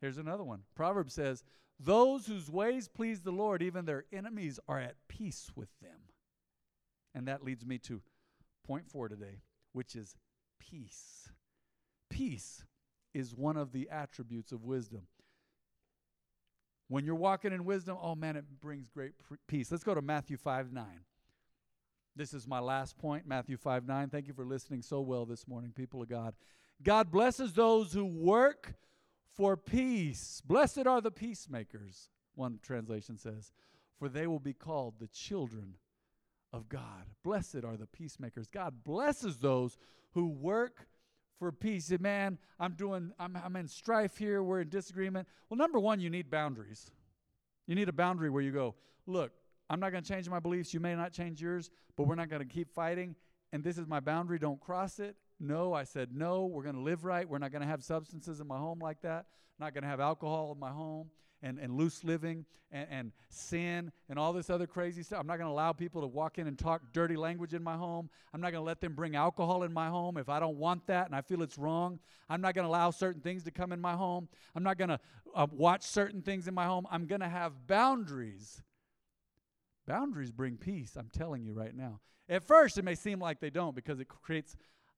Here's 0.00 0.16
another 0.16 0.42
one. 0.42 0.62
Proverbs 0.74 1.12
says, 1.12 1.44
"Those 1.82 2.26
whose 2.26 2.50
ways 2.50 2.88
please 2.88 3.22
the 3.22 3.32
Lord, 3.32 3.62
even 3.62 3.84
their 3.84 4.04
enemies 4.12 4.60
are 4.68 4.78
at 4.78 4.96
peace 5.08 5.50
with 5.54 5.70
them." 5.80 6.10
And 7.14 7.26
that 7.26 7.42
leads 7.42 7.64
me 7.64 7.78
to 7.78 8.02
point 8.64 8.88
4 8.88 9.08
today, 9.08 9.42
which 9.72 9.96
is 9.96 10.16
peace. 10.58 11.32
Peace 12.08 12.64
is 13.14 13.34
one 13.34 13.56
of 13.56 13.72
the 13.72 13.88
attributes 13.90 14.52
of 14.52 14.64
wisdom. 14.64 15.06
When 16.88 17.04
you're 17.04 17.14
walking 17.14 17.52
in 17.52 17.64
wisdom, 17.64 17.96
oh 18.00 18.14
man, 18.14 18.36
it 18.36 18.60
brings 18.60 18.88
great 18.88 19.12
peace. 19.46 19.70
Let's 19.70 19.84
go 19.84 19.94
to 19.94 20.02
Matthew 20.02 20.36
5 20.36 20.72
9. 20.72 20.84
This 22.16 22.34
is 22.34 22.46
my 22.46 22.58
last 22.58 22.98
point, 22.98 23.26
Matthew 23.26 23.56
5 23.56 23.86
9. 23.86 24.08
Thank 24.08 24.26
you 24.26 24.34
for 24.34 24.44
listening 24.44 24.82
so 24.82 25.00
well 25.00 25.24
this 25.24 25.46
morning, 25.46 25.72
people 25.72 26.02
of 26.02 26.08
God. 26.08 26.34
God 26.82 27.10
blesses 27.10 27.52
those 27.52 27.92
who 27.92 28.04
work 28.04 28.74
for 29.40 29.56
peace. 29.56 30.42
Blessed 30.44 30.86
are 30.86 31.00
the 31.00 31.10
peacemakers, 31.10 32.10
one 32.34 32.58
translation 32.62 33.16
says, 33.16 33.52
for 33.98 34.10
they 34.10 34.26
will 34.26 34.38
be 34.38 34.52
called 34.52 34.96
the 35.00 35.06
children 35.06 35.76
of 36.52 36.68
God. 36.68 37.06
Blessed 37.24 37.64
are 37.64 37.78
the 37.78 37.86
peacemakers. 37.86 38.48
God 38.48 38.84
blesses 38.84 39.38
those 39.38 39.78
who 40.12 40.28
work 40.28 40.86
for 41.38 41.52
peace. 41.52 41.90
Man, 42.00 42.36
I'm 42.58 42.74
doing, 42.74 43.12
I'm, 43.18 43.34
I'm 43.42 43.56
in 43.56 43.66
strife 43.66 44.18
here. 44.18 44.42
We're 44.42 44.60
in 44.60 44.68
disagreement. 44.68 45.26
Well, 45.48 45.56
number 45.56 45.80
one, 45.80 46.00
you 46.00 46.10
need 46.10 46.30
boundaries. 46.30 46.90
You 47.66 47.74
need 47.74 47.88
a 47.88 47.94
boundary 47.94 48.28
where 48.28 48.42
you 48.42 48.52
go, 48.52 48.74
look, 49.06 49.32
I'm 49.70 49.80
not 49.80 49.90
going 49.90 50.04
to 50.04 50.12
change 50.12 50.28
my 50.28 50.40
beliefs. 50.40 50.74
You 50.74 50.80
may 50.80 50.94
not 50.94 51.14
change 51.14 51.40
yours, 51.40 51.70
but 51.96 52.06
we're 52.06 52.14
not 52.14 52.28
going 52.28 52.46
to 52.46 52.54
keep 52.54 52.74
fighting. 52.74 53.16
And 53.54 53.64
this 53.64 53.78
is 53.78 53.86
my 53.86 54.00
boundary. 54.00 54.38
Don't 54.38 54.60
cross 54.60 54.98
it. 54.98 55.16
No, 55.40 55.72
I 55.72 55.84
said 55.84 56.10
no. 56.14 56.44
We're 56.44 56.62
going 56.62 56.74
to 56.74 56.82
live 56.82 57.04
right. 57.04 57.28
We're 57.28 57.38
not 57.38 57.50
going 57.50 57.62
to 57.62 57.68
have 57.68 57.82
substances 57.82 58.40
in 58.40 58.46
my 58.46 58.58
home 58.58 58.78
like 58.78 59.00
that. 59.00 59.24
Not 59.58 59.72
going 59.72 59.82
to 59.82 59.88
have 59.88 60.00
alcohol 60.00 60.52
in 60.52 60.60
my 60.60 60.70
home 60.70 61.10
and, 61.42 61.58
and 61.58 61.76
loose 61.76 62.04
living 62.04 62.44
and, 62.70 62.86
and 62.90 63.12
sin 63.30 63.90
and 64.08 64.18
all 64.18 64.34
this 64.34 64.50
other 64.50 64.66
crazy 64.66 65.02
stuff. 65.02 65.20
I'm 65.20 65.26
not 65.26 65.38
going 65.38 65.48
to 65.48 65.52
allow 65.52 65.72
people 65.72 66.02
to 66.02 66.06
walk 66.06 66.38
in 66.38 66.46
and 66.46 66.58
talk 66.58 66.82
dirty 66.92 67.16
language 67.16 67.54
in 67.54 67.62
my 67.62 67.76
home. 67.76 68.10
I'm 68.34 68.40
not 68.40 68.52
going 68.52 68.62
to 68.62 68.66
let 68.66 68.80
them 68.80 68.94
bring 68.94 69.16
alcohol 69.16 69.62
in 69.62 69.72
my 69.72 69.88
home 69.88 70.18
if 70.18 70.28
I 70.28 70.40
don't 70.40 70.56
want 70.56 70.86
that 70.88 71.06
and 71.06 71.14
I 71.14 71.22
feel 71.22 71.42
it's 71.42 71.58
wrong. 71.58 71.98
I'm 72.28 72.42
not 72.42 72.54
going 72.54 72.64
to 72.64 72.70
allow 72.70 72.90
certain 72.90 73.22
things 73.22 73.44
to 73.44 73.50
come 73.50 73.72
in 73.72 73.80
my 73.80 73.94
home. 73.94 74.28
I'm 74.54 74.62
not 74.62 74.76
going 74.76 74.90
to 74.90 75.00
uh, 75.34 75.46
watch 75.50 75.82
certain 75.82 76.20
things 76.20 76.48
in 76.48 76.54
my 76.54 76.66
home. 76.66 76.86
I'm 76.90 77.06
going 77.06 77.22
to 77.22 77.28
have 77.28 77.66
boundaries. 77.66 78.62
Boundaries 79.86 80.30
bring 80.30 80.56
peace, 80.56 80.96
I'm 80.96 81.08
telling 81.10 81.44
you 81.44 81.52
right 81.52 81.74
now. 81.74 82.00
At 82.28 82.44
first, 82.44 82.78
it 82.78 82.84
may 82.84 82.94
seem 82.94 83.18
like 83.18 83.40
they 83.40 83.50
don't 83.50 83.74
because 83.74 83.98
it 83.98 84.06
creates 84.06 84.54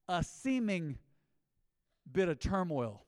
a 0.09 0.23
seeming 0.23 0.99
bit 2.11 2.29
of 2.29 2.39
turmoil. 2.39 3.03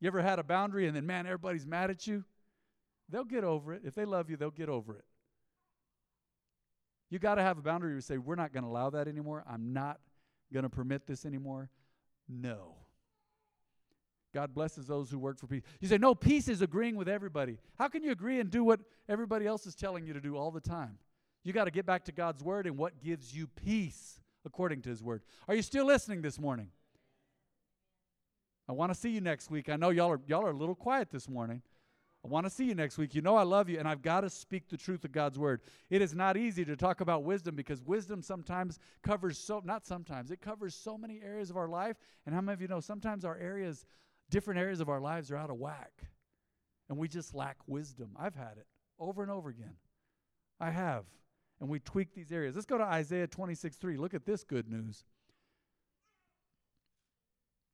You 0.00 0.08
ever 0.08 0.22
had 0.22 0.38
a 0.38 0.44
boundary 0.44 0.86
and 0.86 0.96
then, 0.96 1.06
man, 1.06 1.26
everybody's 1.26 1.66
mad 1.66 1.90
at 1.90 2.06
you? 2.06 2.24
They'll 3.08 3.24
get 3.24 3.44
over 3.44 3.72
it. 3.72 3.82
If 3.84 3.94
they 3.94 4.04
love 4.04 4.30
you, 4.30 4.36
they'll 4.36 4.50
get 4.50 4.68
over 4.68 4.96
it. 4.96 5.04
You 7.08 7.18
got 7.18 7.36
to 7.36 7.42
have 7.42 7.56
a 7.56 7.62
boundary 7.62 7.90
where 7.90 7.96
you 7.96 8.00
say, 8.00 8.18
We're 8.18 8.34
not 8.34 8.52
going 8.52 8.64
to 8.64 8.68
allow 8.68 8.90
that 8.90 9.06
anymore. 9.06 9.44
I'm 9.48 9.72
not 9.72 10.00
going 10.52 10.64
to 10.64 10.68
permit 10.68 11.06
this 11.06 11.24
anymore. 11.24 11.70
No. 12.28 12.74
God 14.34 14.52
blesses 14.52 14.86
those 14.86 15.10
who 15.10 15.18
work 15.18 15.38
for 15.38 15.46
peace. 15.46 15.62
You 15.80 15.88
say, 15.88 15.98
No, 15.98 16.14
peace 16.14 16.48
is 16.48 16.62
agreeing 16.62 16.96
with 16.96 17.08
everybody. 17.08 17.58
How 17.78 17.88
can 17.88 18.02
you 18.02 18.10
agree 18.10 18.40
and 18.40 18.50
do 18.50 18.64
what 18.64 18.80
everybody 19.08 19.46
else 19.46 19.66
is 19.66 19.74
telling 19.74 20.04
you 20.04 20.12
to 20.14 20.20
do 20.20 20.36
all 20.36 20.50
the 20.50 20.60
time? 20.60 20.98
You 21.44 21.52
got 21.52 21.64
to 21.64 21.70
get 21.70 21.86
back 21.86 22.04
to 22.06 22.12
God's 22.12 22.42
word 22.42 22.66
and 22.66 22.76
what 22.76 23.00
gives 23.00 23.34
you 23.34 23.46
peace 23.46 24.20
according 24.46 24.80
to 24.82 24.88
his 24.88 25.02
word. 25.02 25.22
Are 25.48 25.54
you 25.54 25.62
still 25.62 25.84
listening 25.84 26.22
this 26.22 26.40
morning? 26.40 26.68
I 28.68 28.72
want 28.72 28.92
to 28.92 28.98
see 28.98 29.10
you 29.10 29.20
next 29.20 29.50
week. 29.50 29.68
I 29.68 29.76
know 29.76 29.90
y'all 29.90 30.10
are 30.10 30.20
y'all 30.26 30.46
are 30.46 30.50
a 30.50 30.56
little 30.56 30.74
quiet 30.74 31.10
this 31.10 31.28
morning. 31.28 31.62
I 32.24 32.28
want 32.28 32.46
to 32.46 32.50
see 32.50 32.64
you 32.64 32.74
next 32.74 32.98
week. 32.98 33.14
You 33.14 33.22
know 33.22 33.36
I 33.36 33.44
love 33.44 33.68
you, 33.68 33.78
and 33.78 33.86
I've 33.86 34.02
got 34.02 34.22
to 34.22 34.30
speak 34.30 34.68
the 34.68 34.76
truth 34.76 35.04
of 35.04 35.12
God's 35.12 35.38
word. 35.38 35.60
It 35.90 36.02
is 36.02 36.14
not 36.14 36.36
easy 36.36 36.64
to 36.64 36.74
talk 36.74 37.00
about 37.00 37.22
wisdom 37.22 37.54
because 37.54 37.82
wisdom 37.82 38.22
sometimes 38.22 38.80
covers 39.02 39.38
so, 39.38 39.62
not 39.64 39.86
sometimes, 39.86 40.32
it 40.32 40.40
covers 40.40 40.74
so 40.74 40.98
many 40.98 41.20
areas 41.22 41.50
of 41.50 41.56
our 41.56 41.68
life. 41.68 41.96
And 42.24 42.34
how 42.34 42.40
many 42.40 42.54
of 42.54 42.60
you 42.62 42.68
know 42.68 42.80
sometimes 42.80 43.24
our 43.24 43.36
areas, 43.36 43.86
different 44.30 44.58
areas 44.58 44.80
of 44.80 44.88
our 44.88 45.00
lives 45.00 45.30
are 45.30 45.36
out 45.36 45.50
of 45.50 45.58
whack? 45.58 45.92
and 46.88 46.98
we 46.98 47.08
just 47.08 47.34
lack 47.34 47.56
wisdom. 47.66 48.10
I've 48.18 48.34
had 48.34 48.54
it 48.58 48.66
over 48.98 49.22
and 49.22 49.30
over 49.30 49.48
again. 49.48 49.74
I 50.60 50.70
have. 50.70 51.04
And 51.60 51.68
we 51.68 51.78
tweak 51.80 52.14
these 52.14 52.32
areas. 52.32 52.54
Let's 52.54 52.66
go 52.66 52.78
to 52.78 52.84
Isaiah 52.84 53.26
26 53.26 53.76
3. 53.76 53.96
Look 53.96 54.14
at 54.14 54.26
this 54.26 54.44
good 54.44 54.68
news. 54.68 55.04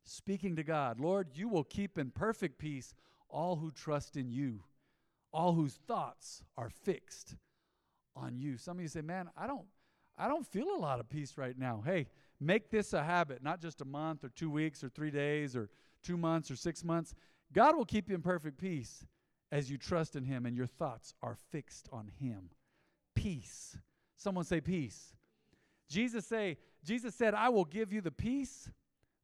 Speaking 0.04 0.56
to 0.56 0.62
God, 0.62 1.00
Lord, 1.00 1.28
you 1.34 1.48
will 1.48 1.64
keep 1.64 1.98
in 1.98 2.10
perfect 2.10 2.58
peace 2.58 2.94
all 3.28 3.56
who 3.56 3.70
trust 3.70 4.16
in 4.16 4.30
you, 4.30 4.60
all 5.32 5.54
whose 5.54 5.78
thoughts 5.86 6.42
are 6.56 6.70
fixed 6.70 7.36
on 8.14 8.36
you. 8.36 8.56
Some 8.56 8.78
of 8.78 8.82
you 8.82 8.88
say, 8.88 9.00
Man, 9.00 9.30
I 9.36 9.46
don't 9.46 9.66
I 10.18 10.28
don't 10.28 10.46
feel 10.46 10.68
a 10.74 10.78
lot 10.78 11.00
of 11.00 11.08
peace 11.08 11.38
right 11.38 11.58
now. 11.58 11.82
Hey, 11.84 12.06
make 12.38 12.70
this 12.70 12.92
a 12.92 13.02
habit, 13.02 13.42
not 13.42 13.60
just 13.60 13.80
a 13.80 13.84
month 13.84 14.24
or 14.24 14.28
two 14.28 14.50
weeks 14.50 14.84
or 14.84 14.88
three 14.88 15.10
days 15.10 15.56
or 15.56 15.70
two 16.02 16.16
months 16.16 16.50
or 16.50 16.56
six 16.56 16.84
months. 16.84 17.14
God 17.52 17.76
will 17.76 17.84
keep 17.84 18.08
you 18.08 18.14
in 18.14 18.22
perfect 18.22 18.58
peace 18.58 19.04
as 19.50 19.70
you 19.70 19.78
trust 19.78 20.16
in 20.16 20.24
Him 20.24 20.46
and 20.46 20.56
your 20.56 20.66
thoughts 20.66 21.14
are 21.22 21.36
fixed 21.50 21.88
on 21.92 22.10
Him. 22.20 22.50
Peace. 23.14 23.76
Someone 24.16 24.44
say 24.44 24.60
peace. 24.60 25.14
Jesus 25.88 26.26
say, 26.26 26.58
Jesus 26.84 27.14
said, 27.14 27.34
I 27.34 27.48
will 27.48 27.64
give 27.64 27.92
you 27.92 28.00
the 28.00 28.10
peace 28.10 28.70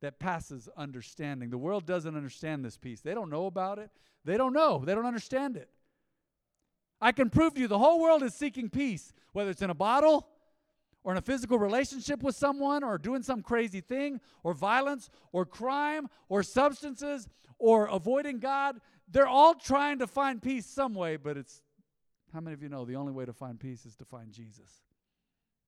that 0.01 0.19
passes 0.19 0.69
understanding. 0.77 1.51
The 1.51 1.59
world 1.59 1.87
doesn't 1.87 2.17
understand 2.17 2.65
this 2.65 2.77
peace. 2.77 3.01
They 3.01 3.15
don't 3.15 3.31
know 3.31 3.47
about 3.47 3.79
it. 3.79 3.91
They 4.25 4.37
don't 4.37 4.53
know. 4.53 4.83
They 4.85 4.95
don't 4.95 5.07
understand 5.07 5.57
it. 5.57 5.71
I 7.01 7.13
can 7.13 7.31
prove 7.31 7.55
to 7.55 7.61
you 7.61 7.69
the 7.69 7.79
whole 7.79 8.01
world 8.01 8.23
is 8.23 8.35
seeking 8.35 8.69
peace, 8.69 9.13
whether 9.33 9.51
it's 9.51 9.63
in 9.63 9.71
a 9.71 9.75
bottle 9.75 10.29
or 11.05 11.13
in 11.13 11.19
a 11.19 11.23
physical 11.23 11.59
relationship 11.59 12.23
with 12.23 12.37
someone 12.37 12.83
or 12.83 12.99
doing 12.99 13.23
some 13.23 13.43
crazy 13.43 13.81
thing 13.81 14.21
or 14.43 14.53
violence 14.53 15.11
or 15.33 15.47
crime 15.47 16.09
or 16.29 16.43
substances 16.43 17.29
or 17.59 17.87
avoiding 17.87 18.41
God. 18.41 18.81
They're 19.11 19.29
all 19.29 19.55
trying 19.55 20.01
to 20.01 20.07
find 20.07 20.43
peace 20.43 20.67
some 20.67 20.95
way, 20.95 21.17
but 21.17 21.37
it's 21.37 21.63
how 22.33 22.41
many 22.41 22.55
of 22.55 22.63
you 22.63 22.69
know 22.69 22.85
the 22.85 22.97
only 22.97 23.13
way 23.13 23.25
to 23.25 23.33
find 23.33 23.59
peace 23.59 23.87
is 23.87 23.97
to 23.97 24.05
find 24.05 24.33
Jesus 24.33 24.83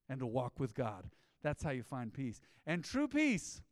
and 0.09 0.20
to 0.20 0.27
walk 0.27 0.59
with 0.59 0.75
God? 0.75 1.05
That's 1.42 1.62
how 1.62 1.70
you 1.70 1.83
find 1.83 2.12
peace. 2.12 2.40
And 2.66 2.85
true 2.85 3.09
peace 3.09 3.62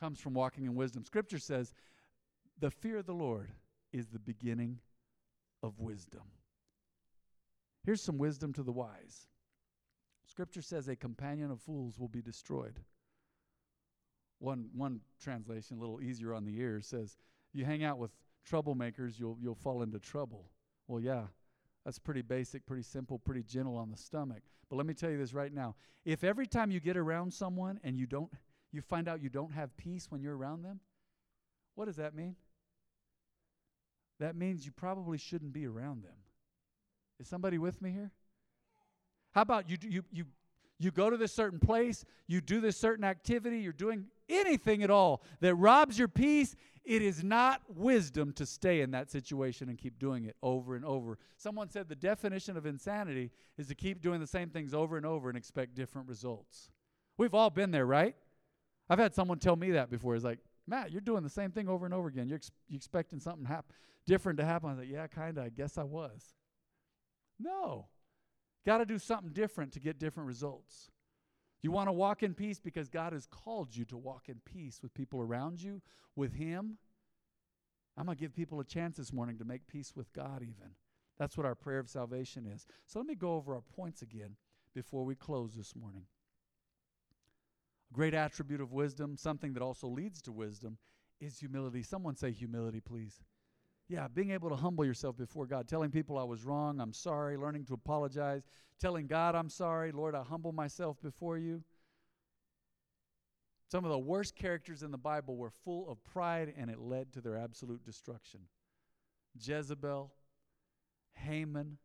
comes 0.00 0.20
from 0.20 0.34
walking 0.34 0.64
in 0.64 0.74
wisdom. 0.74 1.04
Scripture 1.04 1.38
says, 1.38 1.72
the 2.58 2.70
fear 2.70 2.98
of 2.98 3.06
the 3.06 3.14
Lord 3.14 3.50
is 3.92 4.08
the 4.08 4.18
beginning 4.18 4.78
of 5.62 5.80
wisdom. 5.80 6.22
Here's 7.84 8.02
some 8.02 8.18
wisdom 8.18 8.52
to 8.54 8.62
the 8.62 8.72
wise. 8.72 9.28
Scripture 10.26 10.62
says 10.62 10.88
a 10.88 10.96
companion 10.96 11.50
of 11.50 11.60
fools 11.60 11.98
will 11.98 12.08
be 12.08 12.22
destroyed. 12.22 12.80
One, 14.38 14.68
one 14.74 15.00
translation, 15.20 15.76
a 15.76 15.80
little 15.80 16.00
easier 16.00 16.34
on 16.34 16.44
the 16.44 16.58
ears, 16.58 16.86
says, 16.86 17.16
You 17.52 17.64
hang 17.64 17.84
out 17.84 17.98
with 17.98 18.10
troublemakers, 18.50 19.18
you'll, 19.18 19.38
you'll 19.40 19.54
fall 19.54 19.82
into 19.82 19.98
trouble. 19.98 20.50
Well, 20.86 21.00
yeah, 21.00 21.24
that's 21.84 21.98
pretty 21.98 22.22
basic, 22.22 22.66
pretty 22.66 22.82
simple, 22.82 23.18
pretty 23.18 23.42
gentle 23.42 23.76
on 23.76 23.90
the 23.90 23.96
stomach. 23.96 24.42
But 24.70 24.76
let 24.76 24.86
me 24.86 24.94
tell 24.94 25.10
you 25.10 25.18
this 25.18 25.34
right 25.34 25.52
now. 25.52 25.74
If 26.04 26.24
every 26.24 26.46
time 26.46 26.70
you 26.70 26.80
get 26.80 26.96
around 26.96 27.32
someone 27.32 27.78
and 27.84 27.98
you 27.98 28.06
don't 28.06 28.30
you 28.72 28.80
find 28.80 29.08
out 29.08 29.22
you 29.22 29.28
don't 29.28 29.52
have 29.52 29.76
peace 29.76 30.06
when 30.10 30.20
you're 30.20 30.36
around 30.36 30.62
them, 30.62 30.80
what 31.74 31.84
does 31.84 31.96
that 31.96 32.14
mean? 32.14 32.36
That 34.18 34.36
means 34.36 34.64
you 34.64 34.72
probably 34.72 35.18
shouldn't 35.18 35.52
be 35.52 35.66
around 35.66 36.02
them. 36.02 36.16
Is 37.20 37.28
somebody 37.28 37.58
with 37.58 37.80
me 37.82 37.90
here? 37.90 38.10
How 39.32 39.42
about 39.42 39.68
you 39.68 39.76
you 39.82 40.04
you 40.10 40.24
you 40.78 40.90
go 40.90 41.10
to 41.10 41.16
this 41.16 41.32
certain 41.32 41.58
place, 41.58 42.04
you 42.26 42.40
do 42.40 42.60
this 42.60 42.76
certain 42.76 43.04
activity, 43.04 43.58
you're 43.58 43.72
doing 43.72 44.06
anything 44.28 44.82
at 44.82 44.90
all 44.90 45.22
that 45.40 45.54
robs 45.54 45.98
your 45.98 46.08
peace, 46.08 46.56
it 46.84 47.00
is 47.00 47.24
not 47.24 47.62
wisdom 47.68 48.32
to 48.34 48.44
stay 48.44 48.82
in 48.82 48.90
that 48.90 49.10
situation 49.10 49.68
and 49.68 49.78
keep 49.78 49.98
doing 49.98 50.24
it 50.26 50.36
over 50.42 50.76
and 50.76 50.84
over. 50.84 51.18
Someone 51.36 51.70
said 51.70 51.88
the 51.88 51.94
definition 51.94 52.56
of 52.56 52.66
insanity 52.66 53.30
is 53.56 53.68
to 53.68 53.74
keep 53.74 54.02
doing 54.02 54.20
the 54.20 54.26
same 54.26 54.50
things 54.50 54.74
over 54.74 54.96
and 54.96 55.06
over 55.06 55.28
and 55.28 55.38
expect 55.38 55.74
different 55.74 56.08
results. 56.08 56.70
We've 57.16 57.34
all 57.34 57.50
been 57.50 57.70
there, 57.70 57.86
right? 57.86 58.16
I've 58.90 58.98
had 58.98 59.14
someone 59.14 59.38
tell 59.38 59.56
me 59.56 59.70
that 59.72 59.90
before. 59.90 60.14
It's 60.14 60.24
like, 60.24 60.40
Matt, 60.66 60.92
you're 60.92 61.00
doing 61.00 61.22
the 61.22 61.30
same 61.30 61.52
thing 61.52 61.68
over 61.68 61.84
and 61.86 61.94
over 61.94 62.08
again. 62.08 62.28
You're, 62.28 62.36
ex- 62.36 62.50
you're 62.68 62.76
expecting 62.76 63.20
something 63.20 63.44
hap- 63.44 63.72
different 64.06 64.38
to 64.38 64.44
happen. 64.44 64.68
I 64.68 64.72
was 64.72 64.80
like, 64.80 64.90
yeah, 64.90 65.06
kind 65.06 65.38
of. 65.38 65.44
I 65.44 65.48
guess 65.48 65.78
I 65.78 65.84
was. 65.84 66.34
No. 67.38 67.86
Got 68.66 68.78
to 68.78 68.86
do 68.86 68.98
something 68.98 69.32
different 69.32 69.72
to 69.72 69.80
get 69.80 69.98
different 69.98 70.26
results. 70.26 70.90
You 71.62 71.70
want 71.70 71.88
to 71.88 71.92
walk 71.92 72.22
in 72.22 72.34
peace 72.34 72.60
because 72.60 72.88
God 72.88 73.12
has 73.12 73.26
called 73.26 73.74
you 73.74 73.84
to 73.86 73.96
walk 73.96 74.28
in 74.28 74.40
peace 74.44 74.80
with 74.82 74.94
people 74.94 75.20
around 75.20 75.62
you, 75.62 75.80
with 76.14 76.34
Him. 76.34 76.78
I'm 77.96 78.06
going 78.06 78.16
to 78.16 78.20
give 78.20 78.34
people 78.34 78.60
a 78.60 78.64
chance 78.64 78.96
this 78.96 79.12
morning 79.12 79.38
to 79.38 79.44
make 79.44 79.66
peace 79.66 79.92
with 79.94 80.12
God, 80.12 80.42
even. 80.42 80.74
That's 81.18 81.36
what 81.36 81.46
our 81.46 81.54
prayer 81.54 81.78
of 81.78 81.88
salvation 81.88 82.46
is. 82.46 82.66
So 82.86 82.98
let 82.98 83.06
me 83.06 83.14
go 83.14 83.34
over 83.34 83.54
our 83.54 83.62
points 83.62 84.02
again 84.02 84.36
before 84.74 85.04
we 85.04 85.14
close 85.14 85.54
this 85.54 85.76
morning. 85.76 86.06
A 87.90 87.94
great 87.94 88.14
attribute 88.14 88.60
of 88.60 88.72
wisdom, 88.72 89.16
something 89.16 89.52
that 89.54 89.62
also 89.62 89.86
leads 89.86 90.20
to 90.22 90.32
wisdom, 90.32 90.78
is 91.20 91.38
humility. 91.38 91.82
Someone 91.82 92.16
say 92.16 92.32
humility, 92.32 92.80
please. 92.80 93.22
Yeah, 93.88 94.08
being 94.08 94.30
able 94.30 94.48
to 94.48 94.56
humble 94.56 94.84
yourself 94.84 95.16
before 95.16 95.46
God, 95.46 95.68
telling 95.68 95.90
people 95.90 96.18
I 96.18 96.24
was 96.24 96.44
wrong, 96.44 96.80
I'm 96.80 96.94
sorry, 96.94 97.36
learning 97.36 97.66
to 97.66 97.74
apologize, 97.74 98.42
telling 98.80 99.06
God 99.06 99.34
I'm 99.34 99.50
sorry, 99.50 99.92
Lord, 99.92 100.14
I 100.14 100.22
humble 100.22 100.52
myself 100.52 101.00
before 101.02 101.36
you. 101.36 101.62
Some 103.70 103.84
of 103.84 103.90
the 103.90 103.98
worst 103.98 104.36
characters 104.36 104.82
in 104.82 104.90
the 104.90 104.98
Bible 104.98 105.36
were 105.36 105.50
full 105.50 105.90
of 105.90 106.02
pride 106.04 106.54
and 106.56 106.70
it 106.70 106.78
led 106.78 107.12
to 107.12 107.20
their 107.20 107.36
absolute 107.36 107.84
destruction. 107.84 108.40
Jezebel, 109.38 110.12
Haman, 111.14 111.78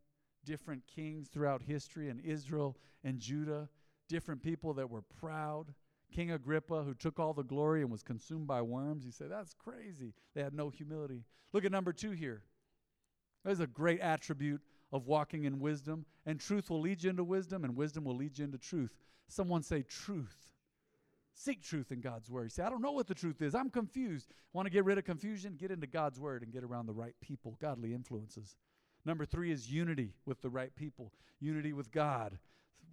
different 0.44 0.86
kings 0.86 1.28
throughout 1.28 1.62
history 1.62 2.08
in 2.08 2.20
Israel 2.20 2.76
and 3.04 3.18
Judah, 3.18 3.68
different 4.08 4.42
people 4.42 4.74
that 4.74 4.88
were 4.88 5.02
proud. 5.02 5.74
King 6.10 6.32
Agrippa, 6.32 6.82
who 6.82 6.94
took 6.94 7.18
all 7.18 7.32
the 7.32 7.42
glory 7.42 7.82
and 7.82 7.90
was 7.90 8.02
consumed 8.02 8.46
by 8.46 8.62
worms, 8.62 9.04
he 9.04 9.10
said, 9.10 9.30
That's 9.30 9.54
crazy. 9.54 10.14
They 10.34 10.42
had 10.42 10.54
no 10.54 10.70
humility. 10.70 11.24
Look 11.52 11.64
at 11.64 11.72
number 11.72 11.92
two 11.92 12.12
here. 12.12 12.42
There's 13.44 13.60
a 13.60 13.66
great 13.66 14.00
attribute 14.00 14.60
of 14.92 15.06
walking 15.06 15.44
in 15.44 15.60
wisdom, 15.60 16.04
and 16.26 16.38
truth 16.38 16.68
will 16.68 16.80
lead 16.80 17.02
you 17.02 17.10
into 17.10 17.24
wisdom, 17.24 17.64
and 17.64 17.76
wisdom 17.76 18.04
will 18.04 18.16
lead 18.16 18.38
you 18.38 18.44
into 18.44 18.58
truth. 18.58 18.90
Someone 19.28 19.62
say, 19.62 19.82
Truth. 19.82 20.48
Seek 21.32 21.62
truth 21.62 21.92
in 21.92 22.00
God's 22.00 22.28
word. 22.28 22.44
You 22.44 22.48
say, 22.50 22.64
I 22.64 22.68
don't 22.68 22.82
know 22.82 22.92
what 22.92 23.06
the 23.06 23.14
truth 23.14 23.40
is. 23.40 23.54
I'm 23.54 23.70
confused. 23.70 24.32
Want 24.52 24.66
to 24.66 24.70
get 24.70 24.84
rid 24.84 24.98
of 24.98 25.04
confusion? 25.04 25.56
Get 25.56 25.70
into 25.70 25.86
God's 25.86 26.20
word 26.20 26.42
and 26.42 26.52
get 26.52 26.64
around 26.64 26.86
the 26.86 26.92
right 26.92 27.14
people, 27.22 27.56
godly 27.62 27.94
influences. 27.94 28.56
Number 29.06 29.24
three 29.24 29.50
is 29.50 29.72
unity 29.72 30.12
with 30.26 30.42
the 30.42 30.50
right 30.50 30.74
people, 30.74 31.12
unity 31.38 31.72
with 31.72 31.90
God 31.90 32.38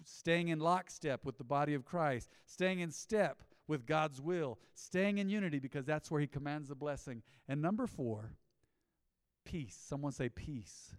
staying 0.03 0.49
in 0.49 0.59
lockstep 0.59 1.25
with 1.25 1.37
the 1.37 1.43
body 1.43 1.73
of 1.73 1.85
Christ, 1.85 2.29
staying 2.45 2.79
in 2.79 2.91
step 2.91 3.43
with 3.67 3.85
God's 3.85 4.21
will, 4.21 4.59
staying 4.73 5.17
in 5.17 5.29
unity 5.29 5.59
because 5.59 5.85
that's 5.85 6.09
where 6.09 6.21
He 6.21 6.27
commands 6.27 6.69
the 6.69 6.75
blessing. 6.75 7.21
And 7.47 7.61
number 7.61 7.87
four, 7.87 8.33
peace. 9.45 9.77
Someone 9.87 10.11
say 10.11 10.29
peace. 10.29 10.95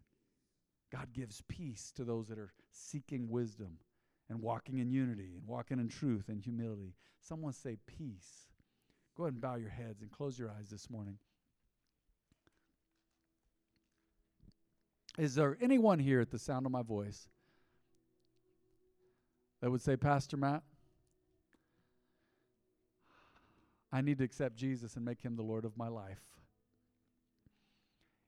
God 0.91 1.13
gives 1.13 1.43
peace 1.49 1.93
to 1.97 2.05
those 2.05 2.29
that 2.29 2.39
are 2.39 2.53
seeking 2.71 3.29
wisdom 3.29 3.79
and 4.31 4.41
walking 4.41 4.79
in 4.79 4.91
unity 4.91 5.35
and 5.37 5.47
walking 5.47 5.79
in 5.79 5.89
truth 5.89 6.29
and 6.29 6.41
humility. 6.41 6.95
Someone 7.21 7.53
say 7.53 7.77
peace. 7.87 8.49
Go 9.17 9.25
ahead 9.25 9.35
and 9.35 9.43
bow 9.43 9.57
your 9.57 9.71
heads 9.71 10.03
and 10.03 10.11
close 10.11 10.39
your 10.39 10.51
eyes 10.51 10.71
this 10.71 10.89
morning. 10.89 11.19
Is 15.19 15.35
there 15.35 15.59
anyone 15.61 15.99
here 15.99 16.21
at 16.21 16.31
the 16.31 16.39
sound 16.39 16.65
of 16.65 16.73
my 16.73 16.83
voice 16.83 17.29
that 19.61 19.71
would 19.71 19.83
say, 19.83 19.97
Pastor 19.97 20.37
Matt, 20.37 20.63
I 23.93 24.01
need 24.01 24.19
to 24.19 24.25
accept 24.25 24.57
Jesus 24.57 24.97
and 24.97 25.05
make 25.05 25.21
him 25.21 25.37
the 25.37 25.43
Lord 25.43 25.65
of 25.65 25.77
my 25.77 25.89
life. 25.89 26.23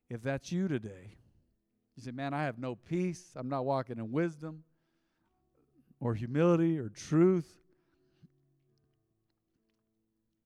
If 0.09 0.23
that's 0.23 0.51
you 0.51 0.69
today, 0.69 1.17
you 1.97 2.03
say, 2.03 2.11
Man, 2.11 2.35
I 2.35 2.45
have 2.45 2.59
no 2.59 2.75
peace. 2.75 3.33
I'm 3.37 3.49
not 3.49 3.65
walking 3.65 3.99
in 3.99 4.11
wisdom 4.11 4.65
or 6.01 6.15
humility 6.15 6.79
or 6.79 6.89
truth 6.89 7.61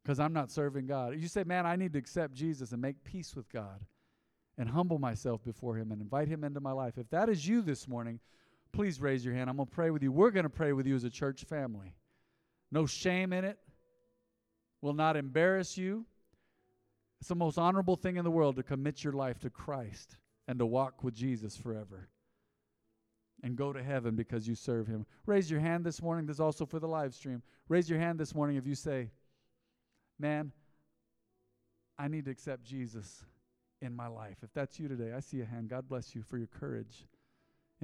because 0.02 0.20
I'm 0.20 0.32
not 0.32 0.50
serving 0.50 0.86
God. 0.86 1.18
You 1.18 1.28
say, 1.28 1.44
Man, 1.44 1.64
I 1.64 1.76
need 1.76 1.92
to 1.94 1.98
accept 1.98 2.34
Jesus 2.34 2.72
and 2.72 2.82
make 2.82 3.04
peace 3.04 3.34
with 3.34 3.48
God 3.50 3.80
and 4.58 4.68
humble 4.68 4.98
myself 4.98 5.42
before 5.44 5.76
Him 5.76 5.92
and 5.92 6.02
invite 6.02 6.28
Him 6.28 6.44
into 6.44 6.60
my 6.60 6.72
life. 6.72 6.98
If 6.98 7.08
that 7.10 7.28
is 7.28 7.46
you 7.46 7.62
this 7.62 7.88
morning, 7.88 8.20
please 8.74 9.00
raise 9.00 9.24
your 9.24 9.34
hand. 9.34 9.48
I'm 9.48 9.56
going 9.56 9.68
to 9.68 9.74
pray 9.74 9.90
with 9.90 10.02
you. 10.02 10.10
We're 10.10 10.30
going 10.30 10.44
to 10.44 10.50
pray 10.50 10.72
with 10.72 10.86
you 10.86 10.94
as 10.94 11.04
a 11.04 11.10
church 11.10 11.44
family. 11.44 11.94
No 12.72 12.86
shame 12.86 13.32
in 13.32 13.44
it, 13.44 13.58
will 14.82 14.94
not 14.94 15.16
embarrass 15.16 15.78
you. 15.78 16.04
It's 17.20 17.28
the 17.28 17.36
most 17.36 17.56
honorable 17.56 17.96
thing 17.96 18.16
in 18.16 18.24
the 18.24 18.30
world 18.30 18.56
to 18.56 18.62
commit 18.62 19.04
your 19.04 19.12
life 19.12 19.38
to 19.40 19.50
Christ 19.50 20.16
and 20.48 20.58
to 20.58 20.66
walk 20.66 21.04
with 21.04 21.14
Jesus 21.14 21.56
forever 21.56 22.08
and 23.42 23.56
go 23.56 23.72
to 23.72 23.82
heaven 23.82 24.16
because 24.16 24.48
you 24.48 24.54
serve 24.54 24.86
him. 24.86 25.06
Raise 25.24 25.50
your 25.50 25.60
hand 25.60 25.84
this 25.84 26.02
morning. 26.02 26.26
This 26.26 26.36
is 26.36 26.40
also 26.40 26.66
for 26.66 26.80
the 26.80 26.88
live 26.88 27.14
stream. 27.14 27.42
Raise 27.68 27.88
your 27.88 27.98
hand 27.98 28.18
this 28.18 28.34
morning 28.34 28.56
if 28.56 28.66
you 28.66 28.74
say, 28.74 29.10
Man, 30.18 30.52
I 31.98 32.08
need 32.08 32.24
to 32.26 32.30
accept 32.30 32.64
Jesus 32.64 33.24
in 33.80 33.94
my 33.94 34.06
life. 34.06 34.38
If 34.42 34.52
that's 34.52 34.78
you 34.78 34.88
today, 34.88 35.12
I 35.16 35.20
see 35.20 35.40
a 35.40 35.44
hand. 35.44 35.68
God 35.68 35.88
bless 35.88 36.14
you 36.14 36.22
for 36.22 36.38
your 36.38 36.46
courage. 36.46 37.06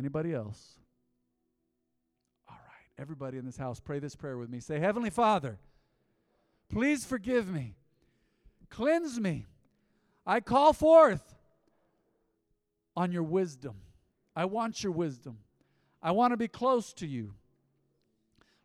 Anybody 0.00 0.32
else? 0.32 0.78
All 2.48 2.56
right. 2.56 3.02
Everybody 3.02 3.36
in 3.36 3.44
this 3.44 3.58
house, 3.58 3.80
pray 3.80 3.98
this 3.98 4.16
prayer 4.16 4.38
with 4.38 4.48
me. 4.48 4.58
Say, 4.58 4.80
Heavenly 4.80 5.10
Father, 5.10 5.58
please 6.70 7.04
forgive 7.04 7.52
me. 7.52 7.74
Cleanse 8.70 9.20
me. 9.20 9.44
I 10.24 10.40
call 10.40 10.72
forth 10.72 11.34
on 12.96 13.12
your 13.12 13.22
wisdom. 13.22 13.74
I 14.34 14.46
want 14.46 14.82
your 14.82 14.92
wisdom. 14.92 15.40
I 16.02 16.12
want 16.12 16.32
to 16.32 16.38
be 16.38 16.48
close 16.48 16.94
to 16.94 17.06
you. 17.06 17.34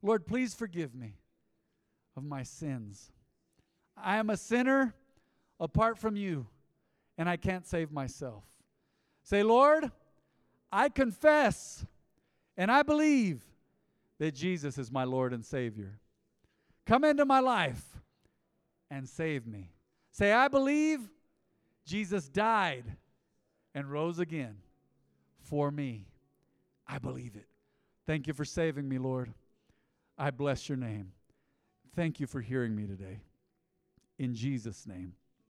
Lord, 0.02 0.26
please 0.26 0.54
forgive 0.54 0.96
me 0.96 1.18
of 2.16 2.24
my 2.24 2.44
sins. 2.44 3.12
I 3.98 4.16
am 4.16 4.30
a 4.30 4.38
sinner 4.38 4.94
apart 5.60 5.98
from 5.98 6.16
you, 6.16 6.48
and 7.18 7.28
I 7.28 7.36
can't 7.36 7.68
save 7.68 7.92
myself. 7.92 8.46
Say, 9.24 9.44
Lord, 9.44 9.92
I 10.76 10.90
confess 10.90 11.86
and 12.58 12.70
I 12.70 12.84
believe 12.84 13.42
that 14.20 14.36
Jesus 14.36 14.78
is 14.78 14.92
my 14.92 15.06
Lord 15.06 15.32
and 15.32 15.46
Savior. 15.46 16.00
Come 16.86 17.06
into 17.06 17.24
my 17.24 17.40
life 17.40 17.82
and 18.92 19.08
save 19.08 19.48
me. 19.48 19.72
Say, 20.12 20.34
I 20.34 20.50
believe 20.50 21.00
Jesus 21.86 22.28
died 22.28 22.84
and 23.74 23.90
rose 23.90 24.20
again 24.20 24.58
for 25.40 25.72
me. 25.72 26.08
I 26.86 26.98
believe 26.98 27.38
it. 27.38 27.48
Thank 28.06 28.28
you 28.28 28.34
for 28.34 28.44
saving 28.44 28.90
me, 28.90 28.98
Lord. 28.98 29.34
I 30.18 30.30
bless 30.30 30.68
your 30.68 30.78
name. 30.78 31.14
Thank 31.96 32.20
you 32.20 32.28
for 32.28 32.42
hearing 32.42 32.76
me 32.76 32.86
today. 32.86 33.22
In 34.20 34.36
Jesus' 34.36 34.86
name. 34.86 35.14